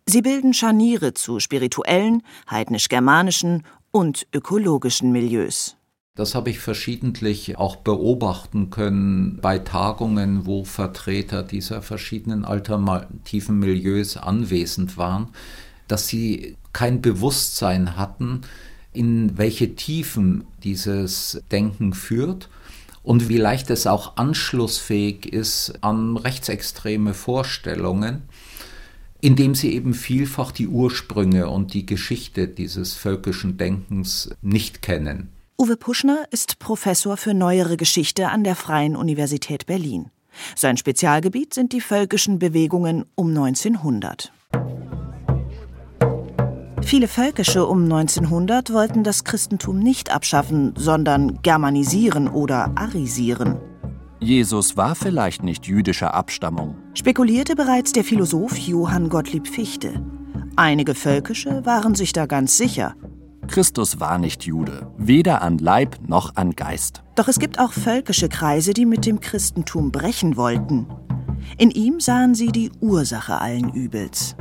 Sie 0.07 0.23
bilden 0.23 0.55
Scharniere 0.55 1.15
zu 1.15 1.39
spirituellen, 1.39 2.25
heidnisch-germanischen 2.51 3.63
und 3.93 4.27
ökologischen 4.35 5.13
Milieus. 5.13 5.77
Das 6.17 6.35
habe 6.35 6.51
ich 6.51 6.59
verschiedentlich 6.59 7.57
auch 7.57 7.77
beobachten 7.77 8.71
können 8.71 9.39
bei 9.41 9.61
Tagungen, 9.61 10.47
wo 10.47 10.65
Vertreter 10.65 11.45
dieser 11.45 11.81
verschiedenen 11.81 12.45
alternativen 12.45 13.61
Milieus 13.61 14.17
anwesend 14.17 14.97
waren, 14.97 15.29
dass 15.87 16.09
sie 16.09 16.57
kein 16.73 17.01
Bewusstsein 17.01 17.97
hatten, 17.97 18.43
in 18.93 19.39
welche 19.39 19.75
Tiefen 19.75 20.45
dieses 20.63 21.43
Denken 21.51 21.93
führt 21.93 22.49
und 23.03 23.29
wie 23.29 23.39
leicht 23.39 23.71
es 23.71 23.87
auch 23.87 24.17
anschlussfähig 24.17 25.33
ist 25.33 25.75
an 25.81 26.17
rechtsextreme 26.17 27.15
Vorstellungen 27.15 28.23
indem 29.21 29.55
sie 29.55 29.75
eben 29.75 29.95
vielfach 29.95 30.53
die 30.53 30.69
Ursprünge 30.69 31.49
und 31.49 31.75
die 31.75 31.87
Geschichte 31.87 32.49
dieses 32.49 32.95
völkischen 32.95 33.57
Denkens 33.57 34.31
nicht 34.43 34.83
kennen. 34.83 35.31
Uwe 35.59 35.77
Puschner 35.77 36.25
ist 36.31 36.59
Professor 36.59 37.17
für 37.17 37.35
neuere 37.35 37.77
Geschichte 37.77 38.29
an 38.31 38.45
der 38.45 38.57
Freien 38.57 38.97
Universität 38.97 39.67
Berlin. 39.67 40.11
Sein 40.57 40.77
Spezialgebiet 40.77 41.53
sind 41.55 41.73
die 41.73 41.81
völkischen 41.81 42.39
Bewegungen 42.39 43.05
um 43.15 43.29
1900. 43.29 44.33
Viele 46.91 47.07
Völkische 47.07 47.67
um 47.67 47.85
1900 47.85 48.73
wollten 48.73 49.05
das 49.05 49.23
Christentum 49.23 49.79
nicht 49.79 50.13
abschaffen, 50.13 50.75
sondern 50.77 51.41
germanisieren 51.41 52.27
oder 52.27 52.73
arisieren. 52.75 53.61
Jesus 54.19 54.77
war 54.77 54.97
vielleicht 54.97 55.45
nicht 55.45 55.67
jüdischer 55.67 56.15
Abstammung. 56.15 56.75
Spekulierte 56.95 57.55
bereits 57.55 57.93
der 57.93 58.03
Philosoph 58.03 58.59
Johann 58.59 59.09
Gottlieb 59.09 59.47
Fichte. 59.47 60.05
Einige 60.57 60.97
Völkische 60.97 61.65
waren 61.65 61.95
sich 61.95 62.13
da 62.13 62.27
ganz 62.27 62.57
sicher. 62.57 62.97
Christus 63.47 64.01
war 64.01 64.19
nicht 64.19 64.43
Jude, 64.43 64.91
weder 64.99 65.43
an 65.43 65.59
Leib 65.59 65.97
noch 66.09 66.35
an 66.35 66.57
Geist. 66.57 67.05
Doch 67.15 67.29
es 67.29 67.39
gibt 67.39 67.61
auch 67.61 67.73
völkische 67.73 68.29
Kreise, 68.29 68.75
die 68.75 68.85
mit 68.85 69.07
dem 69.07 69.21
Christentum 69.21 69.93
brechen 69.93 70.37
wollten. 70.37 70.89
In 71.57 71.71
ihm 71.71 72.01
sahen 72.01 72.35
sie 72.35 72.49
die 72.49 72.73
Ursache 72.81 73.41
allen 73.41 73.73
Übels. 73.73 74.35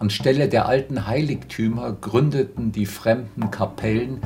Anstelle 0.00 0.48
der 0.48 0.66
alten 0.66 1.06
Heiligtümer 1.06 1.92
gründeten 1.92 2.72
die 2.72 2.86
fremden 2.86 3.50
Kapellen, 3.50 4.20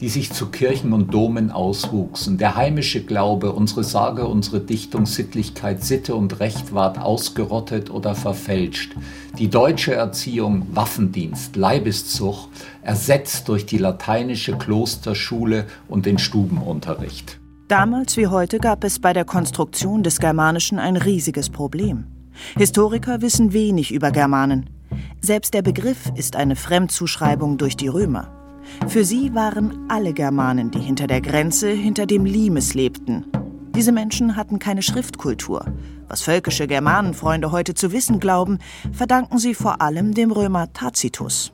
die 0.00 0.08
sich 0.08 0.32
zu 0.32 0.46
Kirchen 0.46 0.94
und 0.94 1.12
Domen 1.12 1.50
auswuchsen. 1.50 2.38
Der 2.38 2.56
heimische 2.56 3.04
Glaube, 3.04 3.52
unsere 3.52 3.84
Sage, 3.84 4.26
unsere 4.26 4.60
Dichtung, 4.60 5.04
Sittlichkeit, 5.04 5.84
Sitte 5.84 6.14
und 6.14 6.40
Recht 6.40 6.72
ward 6.72 6.98
ausgerottet 6.98 7.90
oder 7.90 8.14
verfälscht. 8.14 8.96
Die 9.38 9.50
deutsche 9.50 9.92
Erziehung, 9.92 10.66
Waffendienst, 10.72 11.56
Leibeszucht, 11.56 12.48
ersetzt 12.80 13.48
durch 13.48 13.66
die 13.66 13.78
lateinische 13.78 14.56
Klosterschule 14.56 15.66
und 15.88 16.06
den 16.06 16.16
Stubenunterricht. 16.16 17.38
Damals 17.68 18.16
wie 18.16 18.28
heute 18.28 18.60
gab 18.60 18.82
es 18.82 18.98
bei 18.98 19.12
der 19.12 19.26
Konstruktion 19.26 20.02
des 20.02 20.20
Germanischen 20.20 20.78
ein 20.78 20.96
riesiges 20.96 21.50
Problem. 21.50 22.06
Historiker 22.56 23.20
wissen 23.20 23.52
wenig 23.52 23.92
über 23.92 24.10
Germanen. 24.10 24.77
Selbst 25.20 25.54
der 25.54 25.62
Begriff 25.62 26.10
ist 26.14 26.36
eine 26.36 26.56
Fremdzuschreibung 26.56 27.58
durch 27.58 27.76
die 27.76 27.88
Römer. 27.88 28.30
Für 28.86 29.04
sie 29.04 29.34
waren 29.34 29.86
alle 29.88 30.12
Germanen, 30.12 30.70
die 30.70 30.80
hinter 30.80 31.06
der 31.06 31.20
Grenze, 31.20 31.70
hinter 31.70 32.06
dem 32.06 32.24
Limes 32.24 32.74
lebten. 32.74 33.24
Diese 33.74 33.92
Menschen 33.92 34.36
hatten 34.36 34.58
keine 34.58 34.82
Schriftkultur. 34.82 35.64
Was 36.08 36.22
völkische 36.22 36.66
Germanenfreunde 36.66 37.52
heute 37.52 37.74
zu 37.74 37.92
wissen 37.92 38.18
glauben, 38.18 38.58
verdanken 38.92 39.38
sie 39.38 39.54
vor 39.54 39.80
allem 39.80 40.14
dem 40.14 40.32
Römer 40.32 40.72
Tacitus. 40.72 41.52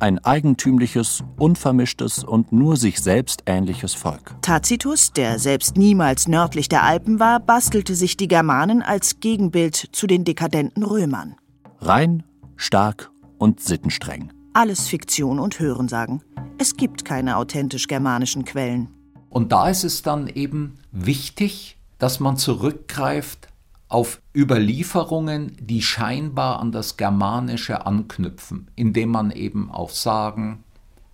Ein 0.00 0.18
eigentümliches, 0.18 1.22
unvermischtes 1.38 2.24
und 2.24 2.52
nur 2.52 2.76
sich 2.76 3.00
selbst 3.00 3.44
ähnliches 3.46 3.94
Volk. 3.94 4.34
Tacitus, 4.42 5.12
der 5.12 5.38
selbst 5.38 5.76
niemals 5.76 6.26
nördlich 6.26 6.68
der 6.68 6.82
Alpen 6.82 7.20
war, 7.20 7.38
bastelte 7.38 7.94
sich 7.94 8.16
die 8.16 8.28
Germanen 8.28 8.82
als 8.82 9.20
Gegenbild 9.20 9.76
zu 9.92 10.06
den 10.06 10.24
dekadenten 10.24 10.82
Römern. 10.82 11.36
Rein, 11.80 12.24
stark 12.56 13.10
und 13.38 13.60
sittenstreng. 13.60 14.32
Alles 14.52 14.88
Fiktion 14.88 15.38
und 15.38 15.58
Hörensagen. 15.58 16.22
Es 16.58 16.76
gibt 16.76 17.04
keine 17.04 17.36
authentisch 17.36 17.88
germanischen 17.88 18.44
Quellen. 18.44 18.88
Und 19.28 19.50
da 19.50 19.68
ist 19.68 19.84
es 19.84 20.02
dann 20.02 20.28
eben 20.28 20.74
wichtig, 20.92 21.76
dass 21.98 22.20
man 22.20 22.36
zurückgreift 22.36 23.48
auf 23.88 24.20
Überlieferungen, 24.34 25.56
die 25.60 25.82
scheinbar 25.82 26.60
an 26.60 26.72
das 26.72 26.96
Germanische 26.96 27.86
anknüpfen, 27.86 28.68
indem 28.76 29.10
man 29.10 29.30
eben 29.30 29.70
auf 29.70 29.94
Sagen, 29.94 30.64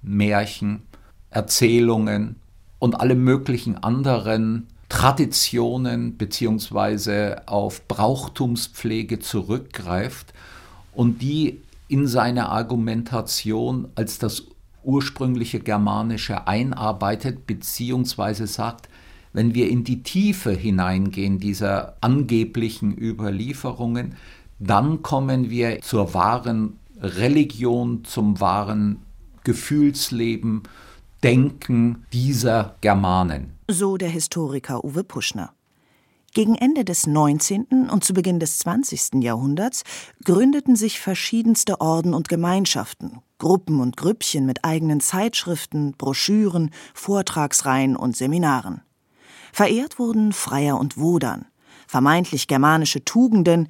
Märchen, 0.02 0.82
Erzählungen 1.30 2.36
und 2.78 3.00
alle 3.00 3.14
möglichen 3.14 3.82
anderen 3.82 4.66
Traditionen 4.88 6.16
beziehungsweise 6.16 7.42
auf 7.46 7.86
Brauchtumspflege 7.86 9.20
zurückgreift 9.20 10.32
und 11.00 11.22
die 11.22 11.62
in 11.88 12.06
seine 12.06 12.50
Argumentation 12.50 13.88
als 13.94 14.18
das 14.18 14.48
ursprüngliche 14.82 15.58
Germanische 15.58 16.46
einarbeitet, 16.46 17.46
beziehungsweise 17.46 18.46
sagt, 18.46 18.90
wenn 19.32 19.54
wir 19.54 19.70
in 19.70 19.82
die 19.82 20.02
Tiefe 20.02 20.50
hineingehen 20.50 21.38
dieser 21.38 21.96
angeblichen 22.02 22.94
Überlieferungen, 22.94 24.14
dann 24.58 25.00
kommen 25.00 25.48
wir 25.48 25.80
zur 25.80 26.12
wahren 26.12 26.78
Religion, 27.00 28.04
zum 28.04 28.38
wahren 28.38 28.98
Gefühlsleben, 29.42 30.64
Denken 31.22 32.04
dieser 32.12 32.76
Germanen. 32.82 33.54
So 33.68 33.96
der 33.96 34.10
Historiker 34.10 34.84
Uwe 34.84 35.04
Puschner. 35.04 35.54
Gegen 36.32 36.54
Ende 36.54 36.84
des 36.84 37.08
19. 37.08 37.90
und 37.90 38.04
zu 38.04 38.14
Beginn 38.14 38.38
des 38.38 38.58
20. 38.60 39.22
Jahrhunderts 39.22 39.82
gründeten 40.24 40.76
sich 40.76 41.00
verschiedenste 41.00 41.80
Orden 41.80 42.14
und 42.14 42.28
Gemeinschaften, 42.28 43.18
Gruppen 43.38 43.80
und 43.80 43.96
Grüppchen 43.96 44.46
mit 44.46 44.64
eigenen 44.64 45.00
Zeitschriften, 45.00 45.92
Broschüren, 45.98 46.70
Vortragsreihen 46.94 47.96
und 47.96 48.16
Seminaren. 48.16 48.82
Verehrt 49.52 49.98
wurden 49.98 50.32
Freier 50.32 50.78
und 50.78 50.96
Wodan, 50.98 51.46
vermeintlich 51.88 52.46
germanische 52.46 53.04
Tugenden, 53.04 53.66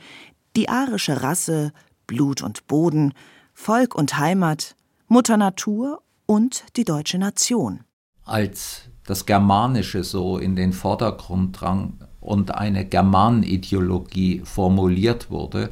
die 0.55 0.69
arische 0.69 1.23
Rasse, 1.23 1.73
Blut 2.07 2.43
und 2.43 2.67
Boden, 2.67 3.15
Volk 3.55 3.95
und 3.95 4.19
Heimat, 4.19 4.77
Mutter 5.09 5.39
Natur 5.39 6.03
und 6.27 6.65
die 6.77 6.85
deutsche 6.85 7.17
Nation. 7.17 7.85
Als 8.25 8.83
das 9.07 9.25
Germanische 9.25 10.05
so 10.05 10.37
in 10.37 10.57
den 10.57 10.75
Vordergrund 10.75 11.59
drang 11.59 11.99
und 12.21 12.55
eine 12.55 12.85
Germanideologie 12.85 14.43
formuliert 14.45 15.31
wurde 15.31 15.71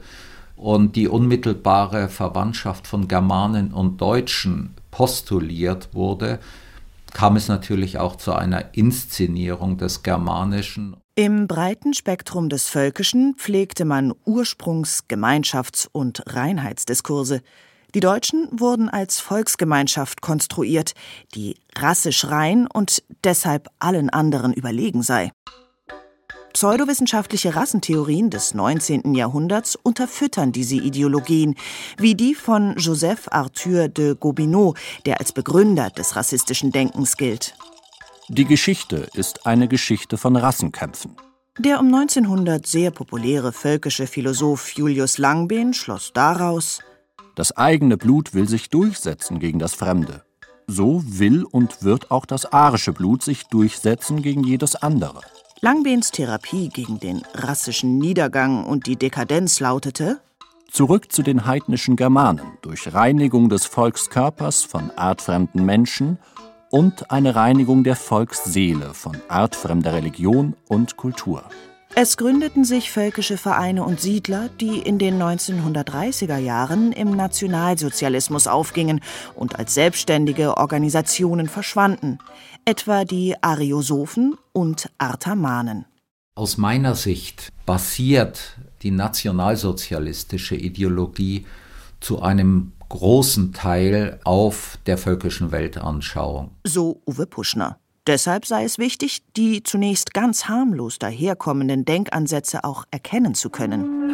und 0.57 0.97
die 0.97 1.09
unmittelbare 1.09 2.09
Verwandtschaft 2.09 2.87
von 2.87 3.09
Germanen 3.09 3.73
und 3.73 4.01
Deutschen 4.01 4.75
postuliert 4.91 5.91
wurde, 5.93 6.41
kam 7.15 7.37
es 7.37 7.49
natürlich 7.49 7.99
auch 7.99 8.17
zu 8.17 8.33
einer 8.33 8.75
Inszenierung 8.75 9.79
des 9.79 10.03
Germanischen. 10.03 10.97
Im 11.15 11.47
breiten 11.49 11.95
Spektrum 11.95 12.49
des 12.49 12.69
Völkischen 12.69 13.35
pflegte 13.37 13.85
man 13.85 14.13
Ursprungs-, 14.27 15.05
Gemeinschafts- 15.09 15.89
und 15.91 16.23
Reinheitsdiskurse. 16.27 17.41
Die 17.95 18.01
Deutschen 18.01 18.49
wurden 18.53 18.89
als 18.89 19.19
Volksgemeinschaft 19.19 20.21
konstruiert, 20.21 20.93
die 21.35 21.57
rassisch 21.77 22.27
rein 22.27 22.67
und 22.67 23.03
deshalb 23.25 23.69
allen 23.79 24.11
anderen 24.11 24.53
überlegen 24.53 25.03
sei. 25.03 25.33
Pseudowissenschaftliche 26.53 27.55
Rassentheorien 27.55 28.31
des 28.31 28.55
19. 28.55 29.15
Jahrhunderts 29.15 29.77
unterfüttern 29.77 30.53
diese 30.53 30.77
Ideologien, 30.77 31.55
wie 31.97 32.15
die 32.15 32.35
von 32.35 32.77
Joseph 32.77 33.29
Arthur 33.31 33.89
de 33.89 34.15
Gobineau, 34.15 34.75
der 35.07 35.21
als 35.21 35.33
Begründer 35.33 35.91
des 35.91 36.17
rassistischen 36.17 36.73
Denkens 36.73 37.17
gilt. 37.17 37.55
Die 38.29 38.45
Geschichte 38.45 39.09
ist 39.15 39.47
eine 39.47 39.69
Geschichte 39.69 40.19
von 40.19 40.37
Rassenkämpfen. 40.37 41.17
Der 41.59 41.81
um 41.81 41.87
1900 41.87 42.67
sehr 42.67 42.91
populäre 42.91 43.53
völkische 43.53 44.07
Philosoph 44.07 44.71
Julius 44.71 45.19
Langbehn 45.19 45.75
schloss 45.75 46.13
daraus, 46.13 46.81
das 47.39 47.57
eigene 47.57 47.97
Blut 47.97 48.35
will 48.35 48.49
sich 48.49 48.69
durchsetzen 48.69 49.39
gegen 49.39 49.61
das 49.61 49.73
Fremde. 49.73 50.25
So 50.67 51.05
will 51.07 51.45
und 51.45 51.85
wird 51.85 52.11
auch 52.11 52.27
das 52.27 52.53
arische 52.53 52.93
Blut 52.93 53.23
sich 53.23 53.45
durchsetzen 53.45 54.23
gegen 54.23 54.43
jedes 54.43 54.75
andere. 54.75 55.21
Langbehns 55.61 56.13
Therapie 56.13 56.69
gegen 56.69 57.01
den 57.01 57.23
rassischen 57.35 57.99
Niedergang 57.99 58.65
und 58.65 58.87
die 58.87 58.95
Dekadenz 58.95 59.59
lautete 59.59 60.21
Zurück 60.71 61.11
zu 61.11 61.23
den 61.23 61.47
heidnischen 61.47 61.97
Germanen 61.97 62.47
durch 62.63 62.95
Reinigung 62.95 63.49
des 63.49 63.67
Volkskörpers 63.67 64.63
von 64.63 64.93
artfremden 64.95 65.65
Menschen 65.65 66.19
und 66.71 67.11
eine 67.11 67.35
Reinigung 67.35 67.83
der 67.83 67.97
Volksseele 67.97 68.95
von 68.95 69.17
artfremder 69.27 69.95
Religion 69.95 70.55
und 70.69 70.97
Kultur. 70.97 71.43
Es 71.95 72.17
gründeten 72.17 72.65
sich 72.65 72.91
völkische 72.93 73.37
Vereine 73.37 73.83
und 73.83 74.01
Siedler, 74.01 74.51
die 74.61 74.79
in 74.79 74.99
den 74.99 75.21
1930er 75.21 76.37
Jahren 76.37 76.93
im 76.93 77.11
Nationalsozialismus 77.17 78.47
aufgingen 78.47 79.01
und 79.35 79.59
als 79.59 79.75
selbstständige 79.75 80.57
Organisationen 80.57 81.49
verschwanden, 81.49 82.19
etwa 82.65 83.05
die 83.05 83.35
Ariosophen 83.43 84.37
und 84.53 84.91
Artamanen. 84.99 85.87
Aus 86.35 86.57
meiner 86.57 86.95
Sicht 86.95 87.53
basiert 87.67 88.59
die 88.83 88.93
nationalsozialistische 88.93 90.55
Ideologie 90.55 91.47
zu 92.01 92.23
einem 92.23 92.73
großen 92.89 93.53
Teil 93.53 94.21
auf 94.25 94.79
der 94.87 94.99
völkischen 94.99 95.51
Weltanschauung. 95.51 96.53
So 96.65 97.03
Uwe 97.07 97.27
Puschner. 97.27 97.79
Deshalb 98.09 98.47
sei 98.47 98.65
es 98.65 98.79
wichtig, 98.79 99.21
die 99.37 99.63
zunächst 99.63 100.15
ganz 100.15 100.49
harmlos 100.49 100.99
daherkommenden 100.99 101.85
Denkansätze 101.85 102.65
auch 102.65 102.87
erkennen 102.91 103.35
zu 103.35 103.51
können. 103.51 104.09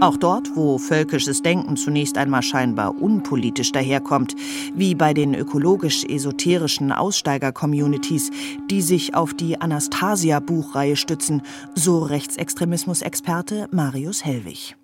Auch 0.00 0.16
dort, 0.16 0.54
wo 0.54 0.78
völkisches 0.78 1.42
Denken 1.42 1.76
zunächst 1.76 2.16
einmal 2.16 2.44
scheinbar 2.44 2.94
unpolitisch 3.02 3.72
daherkommt, 3.72 4.36
wie 4.72 4.94
bei 4.94 5.12
den 5.12 5.34
ökologisch-esoterischen 5.34 6.92
Aussteiger-Communities, 6.92 8.30
die 8.70 8.82
sich 8.82 9.16
auf 9.16 9.34
die 9.34 9.60
Anastasia-Buchreihe 9.60 10.94
stützen, 10.94 11.42
so 11.74 11.98
Rechtsextremismus-Experte 12.04 13.66
Marius 13.72 14.24
Hellwig. 14.24 14.76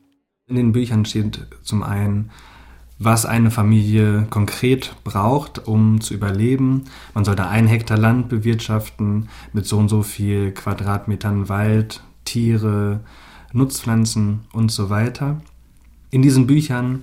In 0.48 0.56
den 0.56 0.72
Büchern 0.72 1.04
steht 1.04 1.46
zum 1.62 1.84
einen 1.84 2.32
was 2.98 3.26
eine 3.26 3.50
Familie 3.50 4.26
konkret 4.30 4.94
braucht, 5.04 5.66
um 5.66 6.00
zu 6.00 6.14
überleben. 6.14 6.84
Man 7.12 7.24
soll 7.24 7.34
da 7.34 7.48
ein 7.48 7.66
Hektar 7.66 7.98
Land 7.98 8.28
bewirtschaften 8.28 9.28
mit 9.52 9.66
so 9.66 9.78
und 9.78 9.88
so 9.88 10.02
viel 10.02 10.52
Quadratmetern 10.52 11.48
Wald, 11.48 12.02
Tiere, 12.24 13.00
Nutzpflanzen 13.52 14.40
und 14.52 14.70
so 14.70 14.90
weiter. 14.90 15.40
In 16.10 16.22
diesen 16.22 16.46
Büchern 16.46 17.02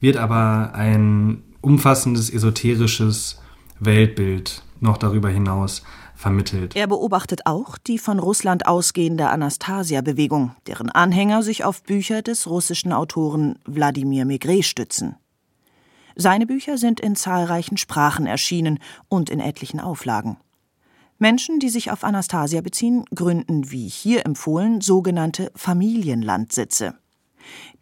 wird 0.00 0.16
aber 0.16 0.72
ein 0.74 1.42
umfassendes 1.60 2.30
esoterisches 2.30 3.40
Weltbild 3.80 4.62
noch 4.80 4.96
darüber 4.96 5.28
hinaus 5.28 5.82
vermittelt. 6.14 6.76
Er 6.76 6.86
beobachtet 6.86 7.46
auch 7.46 7.78
die 7.78 7.98
von 7.98 8.18
Russland 8.18 8.66
ausgehende 8.66 9.28
Anastasia-Bewegung, 9.28 10.52
deren 10.66 10.90
Anhänger 10.90 11.42
sich 11.42 11.64
auf 11.64 11.82
Bücher 11.82 12.22
des 12.22 12.46
russischen 12.46 12.92
Autoren 12.92 13.58
Wladimir 13.64 14.26
Maigret 14.26 14.64
stützen. 14.64 15.16
Seine 16.20 16.44
Bücher 16.44 16.76
sind 16.76 17.00
in 17.00 17.16
zahlreichen 17.16 17.78
Sprachen 17.78 18.26
erschienen 18.26 18.78
und 19.08 19.30
in 19.30 19.40
etlichen 19.40 19.80
Auflagen. 19.80 20.36
Menschen, 21.18 21.60
die 21.60 21.70
sich 21.70 21.90
auf 21.90 22.04
Anastasia 22.04 22.60
beziehen, 22.60 23.06
gründen, 23.14 23.70
wie 23.70 23.88
hier 23.88 24.26
empfohlen, 24.26 24.82
sogenannte 24.82 25.50
Familienlandsitze. 25.56 26.92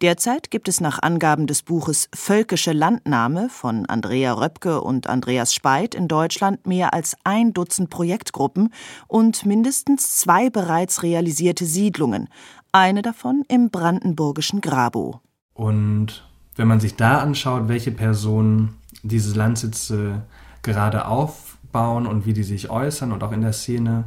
Derzeit 0.01 0.51
gibt 0.51 0.69
es 0.69 0.79
nach 0.79 0.99
Angaben 1.03 1.47
des 1.47 1.63
Buches 1.63 2.07
Völkische 2.15 2.71
Landnahme 2.71 3.49
von 3.49 3.85
Andrea 3.87 4.31
Röpke 4.31 4.79
und 4.79 5.07
Andreas 5.07 5.53
Speit 5.53 5.93
in 5.93 6.07
Deutschland 6.07 6.65
mehr 6.65 6.93
als 6.93 7.17
ein 7.25 7.51
Dutzend 7.51 7.89
Projektgruppen 7.89 8.73
und 9.09 9.45
mindestens 9.45 10.15
zwei 10.15 10.49
bereits 10.49 11.03
realisierte 11.03 11.65
Siedlungen, 11.65 12.29
eine 12.71 13.01
davon 13.01 13.43
im 13.49 13.69
brandenburgischen 13.69 14.61
Grabow. 14.61 15.19
Und 15.55 16.28
wenn 16.59 16.67
man 16.67 16.81
sich 16.81 16.97
da 16.97 17.19
anschaut, 17.19 17.69
welche 17.69 17.91
Personen 17.91 18.75
diese 19.01 19.33
Landsitze 19.33 20.23
gerade 20.61 21.05
aufbauen 21.05 22.05
und 22.05 22.25
wie 22.25 22.33
die 22.33 22.43
sich 22.43 22.69
äußern 22.69 23.13
und 23.13 23.23
auch 23.23 23.31
in 23.31 23.39
der 23.39 23.53
Szene 23.53 24.03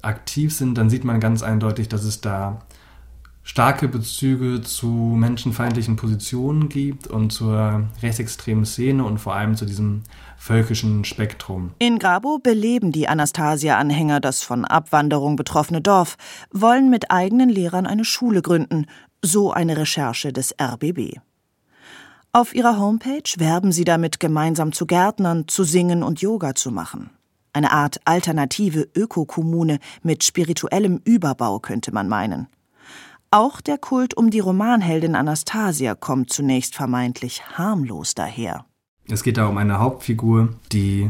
aktiv 0.00 0.54
sind, 0.54 0.78
dann 0.78 0.90
sieht 0.90 1.02
man 1.02 1.18
ganz 1.18 1.42
eindeutig, 1.42 1.88
dass 1.88 2.04
es 2.04 2.20
da 2.20 2.62
starke 3.42 3.88
Bezüge 3.88 4.62
zu 4.62 4.86
menschenfeindlichen 4.86 5.96
Positionen 5.96 6.68
gibt 6.68 7.08
und 7.08 7.32
zur 7.32 7.82
rechtsextremen 8.00 8.64
Szene 8.64 9.02
und 9.02 9.18
vor 9.18 9.34
allem 9.34 9.56
zu 9.56 9.66
diesem 9.66 10.02
völkischen 10.36 11.04
Spektrum. 11.04 11.72
In 11.80 11.98
Grabo 11.98 12.38
beleben 12.38 12.92
die 12.92 13.08
Anastasia-Anhänger 13.08 14.20
das 14.20 14.42
von 14.42 14.64
Abwanderung 14.64 15.34
betroffene 15.34 15.80
Dorf, 15.80 16.14
wollen 16.52 16.90
mit 16.90 17.10
eigenen 17.10 17.48
Lehrern 17.48 17.88
eine 17.88 18.04
Schule 18.04 18.40
gründen, 18.40 18.86
so 19.20 19.50
eine 19.50 19.76
Recherche 19.76 20.32
des 20.32 20.54
RBB. 20.60 21.18
Auf 22.34 22.54
ihrer 22.54 22.78
Homepage 22.78 23.30
werben 23.36 23.72
sie 23.72 23.84
damit, 23.84 24.18
gemeinsam 24.18 24.72
zu 24.72 24.86
Gärtnern, 24.86 25.48
zu 25.48 25.64
singen 25.64 26.02
und 26.02 26.22
Yoga 26.22 26.54
zu 26.54 26.70
machen. 26.70 27.10
Eine 27.52 27.72
Art 27.72 28.00
alternative 28.06 28.88
Ökokommune 28.94 29.78
mit 30.02 30.24
spirituellem 30.24 31.02
Überbau, 31.04 31.58
könnte 31.58 31.92
man 31.92 32.08
meinen. 32.08 32.46
Auch 33.30 33.60
der 33.60 33.76
Kult 33.76 34.16
um 34.16 34.30
die 34.30 34.40
Romanheldin 34.40 35.14
Anastasia 35.14 35.94
kommt 35.94 36.32
zunächst 36.32 36.74
vermeintlich 36.74 37.42
harmlos 37.58 38.14
daher. 38.14 38.64
Es 39.10 39.22
geht 39.22 39.36
da 39.36 39.46
um 39.46 39.58
eine 39.58 39.78
Hauptfigur, 39.78 40.54
die 40.72 41.08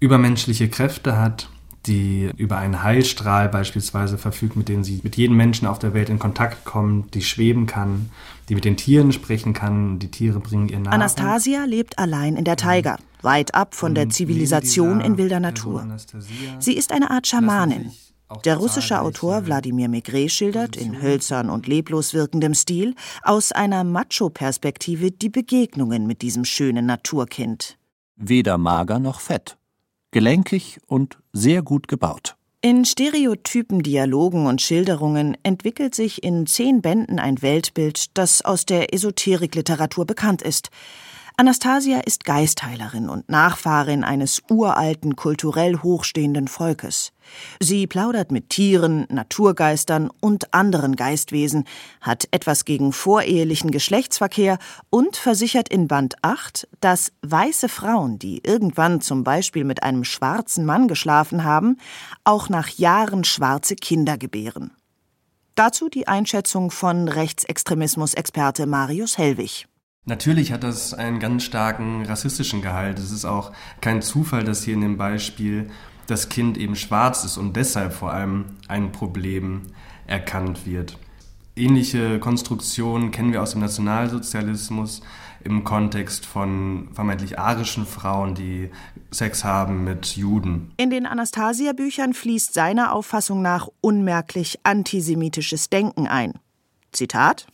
übermenschliche 0.00 0.68
Kräfte 0.68 1.18
hat, 1.18 1.48
die 1.86 2.30
über 2.36 2.58
einen 2.58 2.82
Heilstrahl 2.82 3.48
beispielsweise 3.48 4.18
verfügt, 4.18 4.56
mit 4.56 4.68
dem 4.68 4.84
sie 4.84 5.00
mit 5.02 5.16
jedem 5.16 5.38
Menschen 5.38 5.66
auf 5.66 5.78
der 5.78 5.94
Welt 5.94 6.10
in 6.10 6.18
Kontakt 6.18 6.66
kommt, 6.66 7.14
die 7.14 7.22
schweben 7.22 7.64
kann, 7.64 8.10
die 8.48 8.54
mit 8.54 8.64
den 8.64 8.76
Tieren 8.76 9.12
sprechen 9.12 9.52
kann, 9.52 9.98
die 9.98 10.10
Tiere 10.10 10.40
bringen 10.40 10.68
ihr 10.68 10.78
Nahrung. 10.78 10.94
Anastasia 10.94 11.64
lebt 11.64 11.98
allein 11.98 12.36
in 12.36 12.44
der 12.44 12.56
Taiga, 12.56 12.98
weit 13.22 13.54
ab 13.54 13.74
von 13.74 13.94
der 13.94 14.08
Zivilisation 14.08 15.00
in 15.00 15.18
wilder 15.18 15.40
Natur. 15.40 15.86
Sie 16.58 16.74
ist 16.74 16.92
eine 16.92 17.10
Art 17.10 17.26
Schamanin. 17.26 17.92
Der 18.44 18.56
russische 18.56 19.00
Autor 19.00 19.46
Wladimir 19.46 19.88
Maigret 19.88 20.30
schildert 20.30 20.76
in 20.76 21.02
hölzern 21.02 21.50
und 21.50 21.66
leblos 21.66 22.14
wirkendem 22.14 22.54
Stil 22.54 22.94
aus 23.22 23.52
einer 23.52 23.84
Macho-Perspektive 23.84 25.10
die 25.10 25.28
Begegnungen 25.28 26.06
mit 26.06 26.22
diesem 26.22 26.44
schönen 26.44 26.86
Naturkind. 26.86 27.78
Weder 28.16 28.56
mager 28.58 28.98
noch 28.98 29.20
fett, 29.20 29.58
gelenkig 30.10 30.80
und 30.86 31.18
sehr 31.32 31.62
gut 31.62 31.88
gebaut. 31.88 32.36
In 32.64 32.84
stereotypen 32.84 33.82
Dialogen 33.82 34.46
und 34.46 34.62
Schilderungen 34.62 35.36
entwickelt 35.42 35.96
sich 35.96 36.22
in 36.22 36.46
zehn 36.46 36.80
Bänden 36.80 37.18
ein 37.18 37.42
Weltbild, 37.42 38.16
das 38.16 38.40
aus 38.42 38.66
der 38.66 38.94
Esoterikliteratur 38.94 40.06
bekannt 40.06 40.42
ist. 40.42 40.70
Anastasia 41.36 42.00
ist 42.00 42.26
Geistheilerin 42.26 43.08
und 43.08 43.28
Nachfahrin 43.30 44.04
eines 44.04 44.42
uralten, 44.50 45.16
kulturell 45.16 45.78
hochstehenden 45.78 46.46
Volkes. 46.46 47.12
Sie 47.58 47.86
plaudert 47.86 48.30
mit 48.30 48.50
Tieren, 48.50 49.06
Naturgeistern 49.08 50.10
und 50.20 50.52
anderen 50.52 50.94
Geistwesen, 50.94 51.64
hat 52.02 52.28
etwas 52.32 52.66
gegen 52.66 52.92
vorehelichen 52.92 53.70
Geschlechtsverkehr 53.70 54.58
und 54.90 55.16
versichert 55.16 55.70
in 55.70 55.88
Band 55.88 56.16
8, 56.22 56.68
dass 56.80 57.12
weiße 57.22 57.70
Frauen, 57.70 58.18
die 58.18 58.42
irgendwann 58.44 59.00
zum 59.00 59.24
Beispiel 59.24 59.64
mit 59.64 59.82
einem 59.82 60.04
schwarzen 60.04 60.66
Mann 60.66 60.86
geschlafen 60.86 61.44
haben, 61.44 61.78
auch 62.24 62.50
nach 62.50 62.68
Jahren 62.68 63.24
schwarze 63.24 63.74
Kinder 63.74 64.18
gebären. 64.18 64.72
Dazu 65.54 65.88
die 65.88 66.08
Einschätzung 66.08 66.70
von 66.70 67.08
Rechtsextremismus-Experte 67.08 68.66
Marius 68.66 69.16
Hellwig. 69.16 69.66
Natürlich 70.04 70.52
hat 70.52 70.64
das 70.64 70.94
einen 70.94 71.20
ganz 71.20 71.44
starken 71.44 72.04
rassistischen 72.04 72.60
Gehalt. 72.60 72.98
Es 72.98 73.12
ist 73.12 73.24
auch 73.24 73.52
kein 73.80 74.02
Zufall, 74.02 74.42
dass 74.42 74.64
hier 74.64 74.74
in 74.74 74.80
dem 74.80 74.96
Beispiel 74.96 75.70
das 76.08 76.28
Kind 76.28 76.58
eben 76.58 76.74
schwarz 76.74 77.24
ist 77.24 77.36
und 77.36 77.54
deshalb 77.54 77.92
vor 77.92 78.12
allem 78.12 78.46
ein 78.66 78.90
Problem 78.90 79.62
erkannt 80.06 80.66
wird. 80.66 80.98
Ähnliche 81.54 82.18
Konstruktionen 82.18 83.12
kennen 83.12 83.32
wir 83.32 83.42
aus 83.42 83.52
dem 83.52 83.60
Nationalsozialismus 83.60 85.02
im 85.44 85.64
Kontext 85.64 86.26
von 86.26 86.88
vermeintlich 86.94 87.38
arischen 87.38 87.86
Frauen, 87.86 88.34
die 88.34 88.70
Sex 89.10 89.44
haben 89.44 89.84
mit 89.84 90.16
Juden. 90.16 90.72
In 90.78 90.90
den 90.90 91.06
Anastasia-Büchern 91.06 92.14
fließt 92.14 92.54
seiner 92.54 92.92
Auffassung 92.92 93.42
nach 93.42 93.68
unmerklich 93.80 94.60
antisemitisches 94.64 95.68
Denken 95.68 96.06
ein. 96.06 96.32
Zitat 96.90 97.46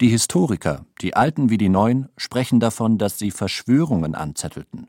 die 0.00 0.08
Historiker, 0.08 0.84
die 1.00 1.14
Alten 1.14 1.50
wie 1.50 1.58
die 1.58 1.68
Neuen, 1.68 2.08
sprechen 2.16 2.60
davon, 2.60 2.98
dass 2.98 3.18
sie 3.18 3.30
Verschwörungen 3.30 4.14
anzettelten. 4.14 4.88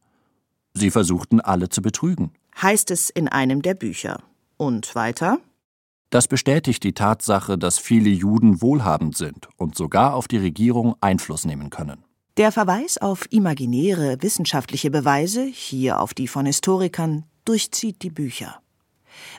Sie 0.73 0.91
versuchten 0.91 1.39
alle 1.39 1.69
zu 1.69 1.81
betrügen. 1.81 2.31
Heißt 2.61 2.91
es 2.91 3.09
in 3.09 3.27
einem 3.27 3.61
der 3.61 3.75
Bücher. 3.75 4.23
Und 4.57 4.95
weiter? 4.95 5.39
Das 6.09 6.27
bestätigt 6.27 6.83
die 6.83 6.93
Tatsache, 6.93 7.57
dass 7.57 7.77
viele 7.77 8.09
Juden 8.09 8.61
wohlhabend 8.61 9.17
sind 9.17 9.47
und 9.57 9.75
sogar 9.75 10.13
auf 10.13 10.27
die 10.27 10.37
Regierung 10.37 10.95
Einfluss 11.01 11.45
nehmen 11.45 11.69
können. 11.69 12.03
Der 12.37 12.51
Verweis 12.51 12.97
auf 12.97 13.31
imaginäre 13.31 14.17
wissenschaftliche 14.21 14.91
Beweise, 14.91 15.45
hier 15.45 16.01
auf 16.01 16.13
die 16.13 16.27
von 16.27 16.45
Historikern, 16.45 17.23
durchzieht 17.45 18.01
die 18.01 18.09
Bücher. 18.09 18.59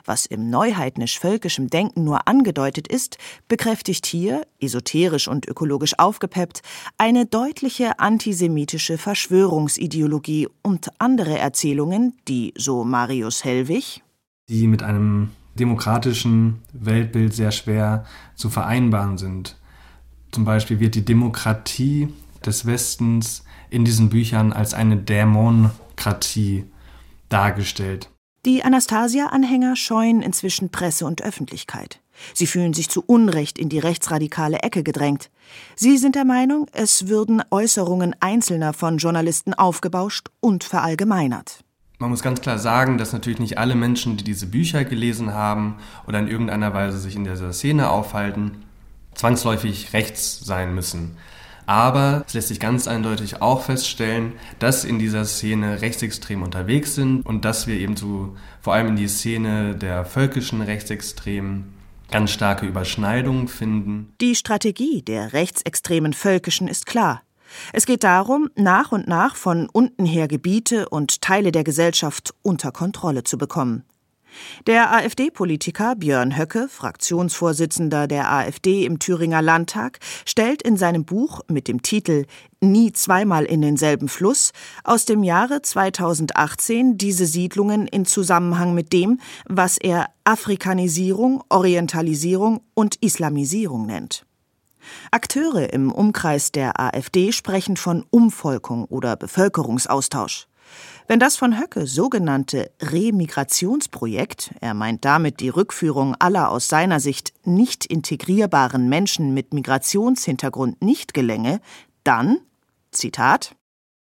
Was 0.05 0.25
im 0.25 0.49
neuheidnisch-völkischen 0.49 1.67
Denken 1.67 2.03
nur 2.03 2.27
angedeutet 2.27 2.87
ist, 2.87 3.17
bekräftigt 3.47 4.05
hier, 4.05 4.45
esoterisch 4.59 5.27
und 5.27 5.47
ökologisch 5.47 5.97
aufgepeppt, 5.97 6.61
eine 6.97 7.25
deutliche 7.25 7.99
antisemitische 7.99 8.97
Verschwörungsideologie 8.97 10.47
und 10.61 10.89
andere 10.99 11.37
Erzählungen, 11.37 12.17
die, 12.27 12.53
so 12.57 12.83
Marius 12.83 13.43
Hellwig, 13.43 14.01
die 14.49 14.67
mit 14.67 14.83
einem 14.83 15.31
demokratischen 15.57 16.61
Weltbild 16.71 17.33
sehr 17.33 17.51
schwer 17.51 18.05
zu 18.35 18.49
vereinbaren 18.49 19.17
sind. 19.17 19.57
Zum 20.31 20.45
Beispiel 20.45 20.79
wird 20.79 20.95
die 20.95 21.05
Demokratie 21.05 22.09
des 22.45 22.65
Westens 22.65 23.43
in 23.69 23.85
diesen 23.85 24.09
Büchern 24.09 24.53
als 24.53 24.73
eine 24.73 24.97
Dämonkratie 24.97 26.65
dargestellt. 27.29 28.09
Die 28.47 28.63
Anastasia-Anhänger 28.63 29.75
scheuen 29.75 30.21
inzwischen 30.21 30.69
Presse 30.69 31.05
und 31.05 31.21
Öffentlichkeit. 31.21 31.99
Sie 32.33 32.47
fühlen 32.47 32.73
sich 32.73 32.89
zu 32.89 33.03
Unrecht 33.05 33.59
in 33.59 33.67
die 33.67 33.77
rechtsradikale 33.77 34.59
Ecke 34.59 34.83
gedrängt. 34.83 35.29
Sie 35.75 35.97
sind 35.97 36.15
der 36.15 36.23
Meinung, 36.23 36.67
es 36.71 37.09
würden 37.09 37.43
Äußerungen 37.51 38.15
Einzelner 38.21 38.71
von 38.71 38.99
Journalisten 38.99 39.53
aufgebauscht 39.53 40.29
und 40.39 40.63
verallgemeinert. 40.63 41.59
Man 41.99 42.09
muss 42.09 42.23
ganz 42.23 42.39
klar 42.39 42.57
sagen, 42.57 42.97
dass 42.97 43.11
natürlich 43.11 43.39
nicht 43.39 43.57
alle 43.57 43.75
Menschen, 43.75 44.15
die 44.15 44.23
diese 44.23 44.47
Bücher 44.47 44.85
gelesen 44.85 45.33
haben 45.33 45.75
oder 46.07 46.19
in 46.19 46.29
irgendeiner 46.29 46.73
Weise 46.73 46.99
sich 46.99 47.17
in 47.17 47.25
dieser 47.25 47.51
Szene 47.51 47.89
aufhalten, 47.89 48.63
zwangsläufig 49.13 49.91
rechts 49.91 50.39
sein 50.39 50.73
müssen. 50.73 51.17
Aber 51.67 52.23
es 52.25 52.33
lässt 52.33 52.47
sich 52.47 52.59
ganz 52.61 52.87
eindeutig 52.87 53.41
auch 53.41 53.61
feststellen, 53.61 54.33
dass 54.57 54.85
in 54.85 54.99
dieser 54.99 55.25
Szene 55.25 55.81
Rechtsextreme 55.81 56.43
unterwegs 56.43 56.95
sind 56.95 57.25
und 57.25 57.43
dass 57.43 57.67
wir 57.67 57.75
eben 57.75 57.97
zu, 57.97 58.37
vor 58.61 58.73
allem 58.73 58.87
in 58.87 58.95
die 58.95 59.09
Szene 59.09 59.75
der 59.75 60.05
völkischen 60.05 60.61
Rechtsextremen 60.61 61.73
ganz 62.09 62.31
starke 62.31 62.65
Überschneidungen 62.65 63.49
finden. 63.49 64.13
Die 64.21 64.35
Strategie 64.35 65.01
der 65.01 65.33
rechtsextremen 65.33 66.13
Völkischen 66.13 66.69
ist 66.69 66.85
klar. 66.85 67.21
Es 67.73 67.85
geht 67.85 68.03
darum, 68.03 68.49
nach 68.55 68.93
und 68.93 69.07
nach 69.07 69.35
von 69.35 69.67
unten 69.69 70.05
her 70.05 70.29
Gebiete 70.29 70.87
und 70.87 71.21
Teile 71.21 71.51
der 71.51 71.65
Gesellschaft 71.65 72.33
unter 72.43 72.71
Kontrolle 72.71 73.23
zu 73.23 73.37
bekommen. 73.37 73.83
Der 74.65 74.93
AfD-Politiker 74.93 75.95
Björn 75.95 76.37
Höcke, 76.37 76.67
Fraktionsvorsitzender 76.69 78.07
der 78.07 78.31
AfD 78.31 78.85
im 78.85 78.99
Thüringer 78.99 79.41
Landtag, 79.41 79.99
stellt 80.25 80.61
in 80.61 80.77
seinem 80.77 81.05
Buch 81.05 81.41
mit 81.47 81.67
dem 81.67 81.81
Titel 81.81 82.25
Nie 82.59 82.91
zweimal 82.91 83.45
in 83.45 83.61
denselben 83.61 84.09
Fluss 84.09 84.51
aus 84.83 85.05
dem 85.05 85.23
Jahre 85.23 85.61
2018 85.61 86.97
diese 86.97 87.25
Siedlungen 87.25 87.87
in 87.87 88.05
Zusammenhang 88.05 88.73
mit 88.73 88.93
dem, 88.93 89.19
was 89.47 89.77
er 89.77 90.09
Afrikanisierung, 90.23 91.43
Orientalisierung 91.49 92.61
und 92.73 92.95
Islamisierung 93.01 93.85
nennt. 93.85 94.25
Akteure 95.11 95.71
im 95.73 95.91
Umkreis 95.91 96.51
der 96.51 96.79
AfD 96.79 97.31
sprechen 97.31 97.77
von 97.77 98.05
Umvolkung 98.09 98.85
oder 98.85 99.15
Bevölkerungsaustausch. 99.15 100.47
Wenn 101.07 101.19
das 101.19 101.37
von 101.37 101.59
Höcke 101.59 101.87
sogenannte 101.87 102.71
Remigrationsprojekt, 102.81 104.53
er 104.59 104.73
meint 104.73 105.05
damit 105.05 105.39
die 105.39 105.49
Rückführung 105.49 106.15
aller 106.19 106.51
aus 106.51 106.67
seiner 106.67 106.99
Sicht 106.99 107.33
nicht 107.45 107.85
integrierbaren 107.85 108.89
Menschen 108.89 109.33
mit 109.33 109.53
Migrationshintergrund 109.53 110.81
nicht 110.81 111.13
gelänge, 111.13 111.61
dann, 112.03 112.39
Zitat, 112.91 113.55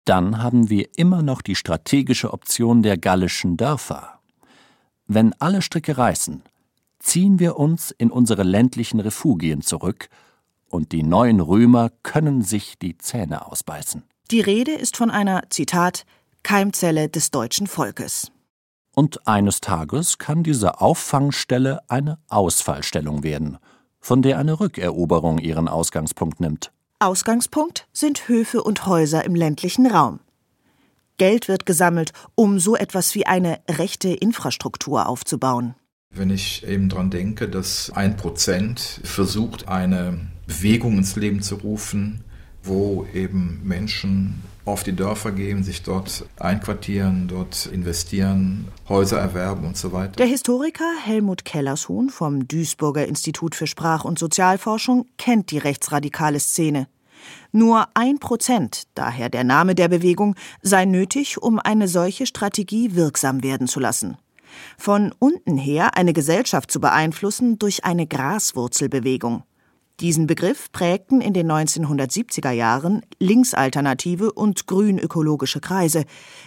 dann 0.05 0.41
haben 0.41 0.69
wir 0.69 0.89
immer 0.95 1.21
noch 1.21 1.41
die 1.41 1.55
strategische 1.55 2.33
Option 2.33 2.81
der 2.81 2.97
gallischen 2.97 3.55
Dörfer. 3.55 4.19
Wenn 5.05 5.33
alle 5.39 5.61
Stricke 5.61 5.97
reißen, 5.97 6.41
ziehen 6.99 7.39
wir 7.39 7.57
uns 7.57 7.91
in 7.91 8.11
unsere 8.11 8.43
ländlichen 8.43 8.99
Refugien 8.99 9.61
zurück, 9.61 10.09
und 10.69 10.93
die 10.93 11.03
neuen 11.03 11.41
Römer 11.41 11.91
können 12.01 12.41
sich 12.41 12.79
die 12.79 12.97
Zähne 12.97 13.45
ausbeißen. 13.45 14.03
Die 14.31 14.39
Rede 14.39 14.71
ist 14.71 14.95
von 14.95 15.11
einer, 15.11 15.43
Zitat, 15.49 16.05
Keimzelle 16.43 17.09
des 17.09 17.31
deutschen 17.31 17.67
Volkes. 17.67 18.31
Und 18.93 19.27
eines 19.27 19.61
Tages 19.61 20.17
kann 20.17 20.43
diese 20.43 20.81
Auffangstelle 20.81 21.79
eine 21.87 22.19
Ausfallstellung 22.27 23.23
werden, 23.23 23.57
von 23.99 24.21
der 24.21 24.37
eine 24.37 24.59
Rückeroberung 24.59 25.37
ihren 25.37 25.67
Ausgangspunkt 25.67 26.39
nimmt. 26.39 26.71
Ausgangspunkt 26.99 27.87
sind 27.93 28.27
Höfe 28.27 28.63
und 28.63 28.85
Häuser 28.85 29.23
im 29.25 29.33
ländlichen 29.33 29.87
Raum. 29.87 30.19
Geld 31.17 31.47
wird 31.47 31.65
gesammelt, 31.65 32.13
um 32.35 32.59
so 32.59 32.75
etwas 32.75 33.15
wie 33.15 33.25
eine 33.25 33.59
rechte 33.69 34.09
Infrastruktur 34.09 35.07
aufzubauen. 35.07 35.75
Wenn 36.09 36.29
ich 36.29 36.67
eben 36.67 36.89
daran 36.89 37.09
denke, 37.09 37.47
dass 37.47 37.91
ein 37.91 38.17
Prozent 38.17 39.01
versucht, 39.03 39.67
eine 39.67 40.27
Bewegung 40.45 40.97
ins 40.97 41.15
Leben 41.15 41.41
zu 41.41 41.55
rufen, 41.55 42.23
wo 42.63 43.05
eben 43.13 43.61
Menschen 43.63 44.41
auf 44.65 44.83
die 44.83 44.95
Dörfer 44.95 45.31
gehen, 45.31 45.63
sich 45.63 45.83
dort 45.83 46.25
einquartieren, 46.39 47.27
dort 47.27 47.65
investieren, 47.65 48.67
Häuser 48.87 49.19
erwerben 49.19 49.65
und 49.65 49.77
so 49.77 49.91
weiter. 49.91 50.13
Der 50.17 50.27
Historiker 50.27 50.89
Helmut 51.03 51.45
Kellershuhn 51.45 52.09
vom 52.09 52.47
Duisburger 52.47 53.07
Institut 53.07 53.55
für 53.55 53.67
Sprach- 53.67 54.05
und 54.05 54.19
Sozialforschung 54.19 55.05
kennt 55.17 55.51
die 55.51 55.57
rechtsradikale 55.57 56.39
Szene. 56.39 56.87
Nur 57.51 57.87
ein 57.93 58.19
Prozent, 58.19 58.83
daher 58.95 59.29
der 59.29 59.43
Name 59.43 59.75
der 59.75 59.87
Bewegung, 59.87 60.35
sei 60.61 60.85
nötig, 60.85 61.41
um 61.41 61.59
eine 61.59 61.87
solche 61.87 62.25
Strategie 62.25 62.95
wirksam 62.95 63.43
werden 63.43 63.67
zu 63.67 63.79
lassen. 63.79 64.17
Von 64.77 65.13
unten 65.19 65.57
her 65.57 65.95
eine 65.95 66.13
Gesellschaft 66.13 66.71
zu 66.71 66.81
beeinflussen 66.81 67.57
durch 67.59 67.85
eine 67.85 68.07
Graswurzelbewegung. 68.07 69.43
Diesen 70.01 70.25
Begriff 70.25 70.71
prägten 70.71 71.21
in 71.21 71.31
den 71.33 71.51
1970er 71.51 72.49
Jahren 72.49 73.03
linksalternative 73.19 74.31
und 74.31 74.65
grünökologische 74.65 75.59
Kreise. 75.59 76.05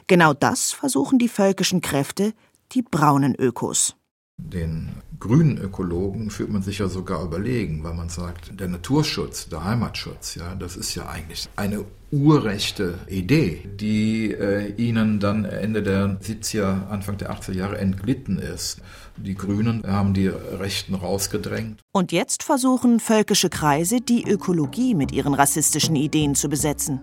Genau 0.08 0.34
das 0.34 0.72
versuchen 0.72 1.20
die 1.20 1.28
völkischen 1.28 1.80
Kräfte, 1.80 2.32
die 2.72 2.82
braunen 2.82 3.36
Ökos. 3.36 3.94
Den 4.36 4.90
grünen 5.20 5.58
Ökologen 5.58 6.30
fühlt 6.30 6.50
man 6.50 6.62
sich 6.62 6.78
ja 6.78 6.88
sogar 6.88 7.24
überlegen, 7.24 7.82
weil 7.84 7.94
man 7.94 8.08
sagt, 8.08 8.58
der 8.60 8.68
Naturschutz, 8.68 9.48
der 9.48 9.64
Heimatschutz, 9.64 10.34
ja, 10.34 10.54
das 10.54 10.76
ist 10.76 10.94
ja 10.94 11.08
eigentlich 11.08 11.48
eine 11.56 11.84
urrechte 12.10 12.98
Idee, 13.08 13.62
die 13.80 14.32
äh, 14.32 14.72
ihnen 14.76 15.20
dann 15.20 15.44
Ende 15.44 15.82
der 15.82 16.20
70er, 16.20 16.88
Anfang 16.88 17.16
der 17.16 17.32
80er 17.32 17.54
Jahre 17.54 17.78
entglitten 17.78 18.38
ist. 18.38 18.80
Die 19.16 19.34
Grünen 19.34 19.82
haben 19.86 20.14
die 20.14 20.28
Rechten 20.28 20.94
rausgedrängt. 20.94 21.80
Und 21.92 22.12
jetzt 22.12 22.42
versuchen 22.42 23.00
völkische 23.00 23.48
Kreise, 23.48 24.00
die 24.00 24.28
Ökologie 24.28 24.94
mit 24.94 25.12
ihren 25.12 25.34
rassistischen 25.34 25.96
Ideen 25.96 26.34
zu 26.34 26.48
besetzen. 26.48 27.00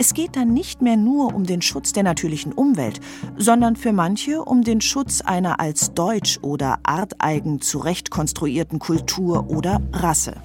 Es 0.00 0.14
geht 0.14 0.36
dann 0.36 0.54
nicht 0.54 0.80
mehr 0.80 0.96
nur 0.96 1.34
um 1.34 1.42
den 1.42 1.60
Schutz 1.60 1.92
der 1.92 2.04
natürlichen 2.04 2.52
Umwelt, 2.52 3.00
sondern 3.36 3.74
für 3.74 3.92
manche 3.92 4.44
um 4.44 4.62
den 4.62 4.80
Schutz 4.80 5.22
einer 5.22 5.58
als 5.58 5.92
deutsch 5.92 6.38
oder 6.40 6.78
arteigen 6.84 7.60
zurechtkonstruierten 7.60 8.78
Kultur 8.78 9.50
oder 9.50 9.80
Rasse. 9.92 10.36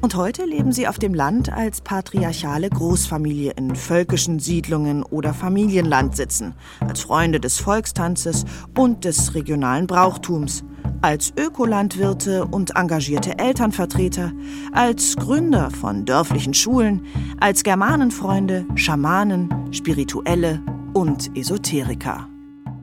Und 0.00 0.14
heute 0.14 0.46
leben 0.46 0.72
sie 0.72 0.88
auf 0.88 0.98
dem 0.98 1.12
Land 1.12 1.52
als 1.52 1.82
patriarchale 1.82 2.70
Großfamilie 2.70 3.52
in 3.58 3.76
völkischen 3.76 4.38
Siedlungen 4.38 5.02
oder 5.02 5.34
Familienlandsitzen, 5.34 6.54
als 6.80 7.02
Freunde 7.02 7.38
des 7.38 7.58
Volkstanzes 7.58 8.46
und 8.74 9.04
des 9.04 9.34
regionalen 9.34 9.86
Brauchtums, 9.86 10.64
als 11.02 11.32
Ökolandwirte 11.36 12.44
und 12.44 12.76
engagierte 12.76 13.38
Elternvertreter, 13.38 14.32
als 14.72 15.16
Gründer 15.16 15.70
von 15.70 16.04
dörflichen 16.04 16.54
Schulen, 16.54 17.06
als 17.40 17.62
Germanenfreunde, 17.62 18.66
Schamanen, 18.74 19.48
Spirituelle 19.72 20.60
und 20.94 21.36
Esoteriker. 21.36 22.28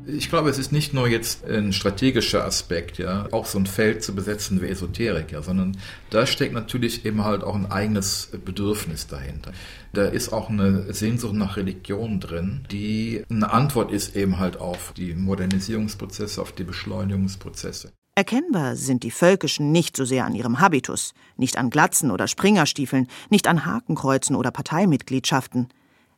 Ich 0.08 0.30
glaube, 0.30 0.52
es 0.52 0.60
ist 0.60 0.72
nicht 0.72 0.94
nur 0.94 1.08
jetzt 1.08 1.46
ein 1.46 1.74
strategischer 1.74 2.46
Aspekt, 2.46 3.00
ja, 3.00 3.28
auch 3.32 3.48
so 3.48 3.58
ein 3.58 3.66
Feld 3.66 4.04
zu 4.04 4.14
besetzen 4.14 4.62
wie 4.62 4.68
Esoterik, 4.68 5.32
ja, 5.32 5.42
sondern 5.42 5.78
da 6.12 6.28
steckt 6.28 6.54
natürlich 6.54 7.06
eben 7.06 7.24
halt 7.24 7.44
auch 7.44 7.56
ein 7.56 7.72
eigenes 7.72 8.30
Bedürfnis 8.46 9.08
dahinter. 9.08 9.52
Da 9.94 10.06
ist 10.06 10.32
auch 10.32 10.50
eine 10.50 10.94
Sehnsucht 10.94 11.34
nach 11.34 11.58
Religion 11.58 12.20
drin, 12.20 12.66
die 12.72 13.24
eine 13.32 13.52
Antwort 13.52 13.92
ist 13.92 14.16
eben 14.16 14.38
halt 14.38 14.58
auf 14.58 14.94
die 14.96 15.16
Modernisierungsprozesse, 15.16 16.40
auf 16.40 16.52
die 16.52 16.66
Beschleunigungsprozesse. 16.66 17.92
Erkennbar 18.18 18.78
sind 18.78 19.04
die 19.04 19.12
Völkischen 19.12 19.74
nicht 19.74 19.98
so 19.98 20.06
sehr 20.06 20.26
an 20.26 20.36
ihrem 20.36 20.62
Habitus, 20.62 21.14
nicht 21.36 21.58
an 21.58 21.70
Glatzen 21.70 22.12
oder 22.12 22.30
Springerstiefeln, 22.30 23.08
nicht 23.30 23.46
an 23.46 23.66
Hakenkreuzen 23.66 24.38
oder 24.38 24.52
Parteimitgliedschaften. 24.52 25.68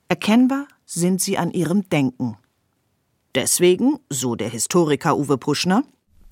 Erkennbar 0.07 0.67
sind 0.86 1.21
sie 1.21 1.39
an 1.39 1.49
ihrem 1.49 1.89
Denken. 1.89 2.38
Deswegen, 3.33 3.97
so 4.12 4.36
der 4.36 4.49
Historiker 4.49 5.17
Uwe 5.17 5.39
Puschner, 5.39 5.83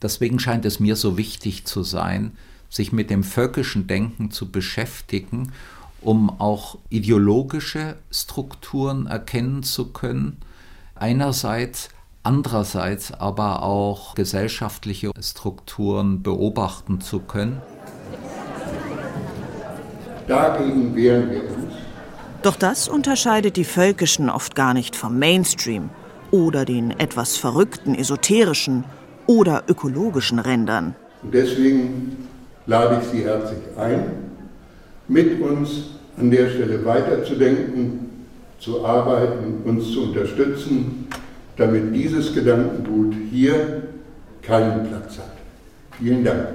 deswegen 0.03 0.37
scheint 0.37 0.65
es 0.65 0.79
mir 0.79 0.95
so 0.95 1.17
wichtig 1.17 1.65
zu 1.65 1.81
sein, 1.81 2.37
sich 2.69 2.91
mit 2.91 3.09
dem 3.09 3.23
völkischen 3.23 3.87
Denken 3.87 4.29
zu 4.29 4.51
beschäftigen, 4.51 5.51
um 5.99 6.29
auch 6.29 6.77
ideologische 6.89 7.97
Strukturen 8.11 9.07
erkennen 9.07 9.63
zu 9.63 9.87
können. 9.87 10.37
Einerseits 10.93 11.89
andererseits 12.25 13.13
aber 13.13 13.63
auch 13.63 14.15
gesellschaftliche 14.15 15.11
Strukturen 15.21 16.23
beobachten 16.23 16.99
zu 16.99 17.19
können. 17.19 17.61
Dagegen 20.27 20.95
wehren 20.95 21.29
wir 21.29 21.43
uns. 21.43 21.73
Doch 22.41 22.55
das 22.55 22.87
unterscheidet 22.87 23.57
die 23.57 23.63
Völkischen 23.63 24.29
oft 24.29 24.55
gar 24.55 24.73
nicht 24.73 24.95
vom 24.95 25.19
Mainstream 25.19 25.89
oder 26.31 26.65
den 26.65 26.91
etwas 26.99 27.37
verrückten 27.37 27.95
esoterischen 27.95 28.83
oder 29.27 29.63
ökologischen 29.67 30.39
Rändern. 30.39 30.95
Und 31.23 31.33
deswegen 31.33 32.27
lade 32.65 33.01
ich 33.01 33.07
Sie 33.09 33.23
herzlich 33.23 33.59
ein, 33.77 34.05
mit 35.07 35.39
uns 35.41 35.91
an 36.17 36.31
der 36.31 36.49
Stelle 36.49 36.83
weiterzudenken, 36.85 38.09
zu 38.59 38.85
arbeiten, 38.85 39.61
uns 39.65 39.91
zu 39.91 40.03
unterstützen 40.03 41.07
damit 41.57 41.95
dieses 41.95 42.33
Gedankengut 42.33 43.15
hier 43.31 43.83
keinen 44.41 44.87
Platz 44.87 45.17
hat. 45.17 45.31
Vielen 45.97 46.23
Dank. 46.23 46.47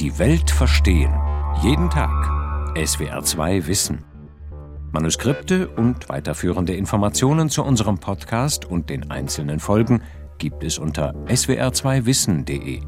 Die 0.00 0.18
Welt 0.18 0.50
verstehen. 0.50 1.12
Jeden 1.62 1.88
Tag. 1.88 2.10
SWR2 2.74 3.66
Wissen. 3.66 4.04
Manuskripte 4.90 5.68
und 5.68 6.08
weiterführende 6.08 6.74
Informationen 6.74 7.48
zu 7.48 7.62
unserem 7.62 7.98
Podcast 7.98 8.64
und 8.64 8.90
den 8.90 9.10
einzelnen 9.10 9.60
Folgen 9.60 10.02
gibt 10.38 10.64
es 10.64 10.76
unter 10.78 11.14
swr2wissen.de. 11.26 12.80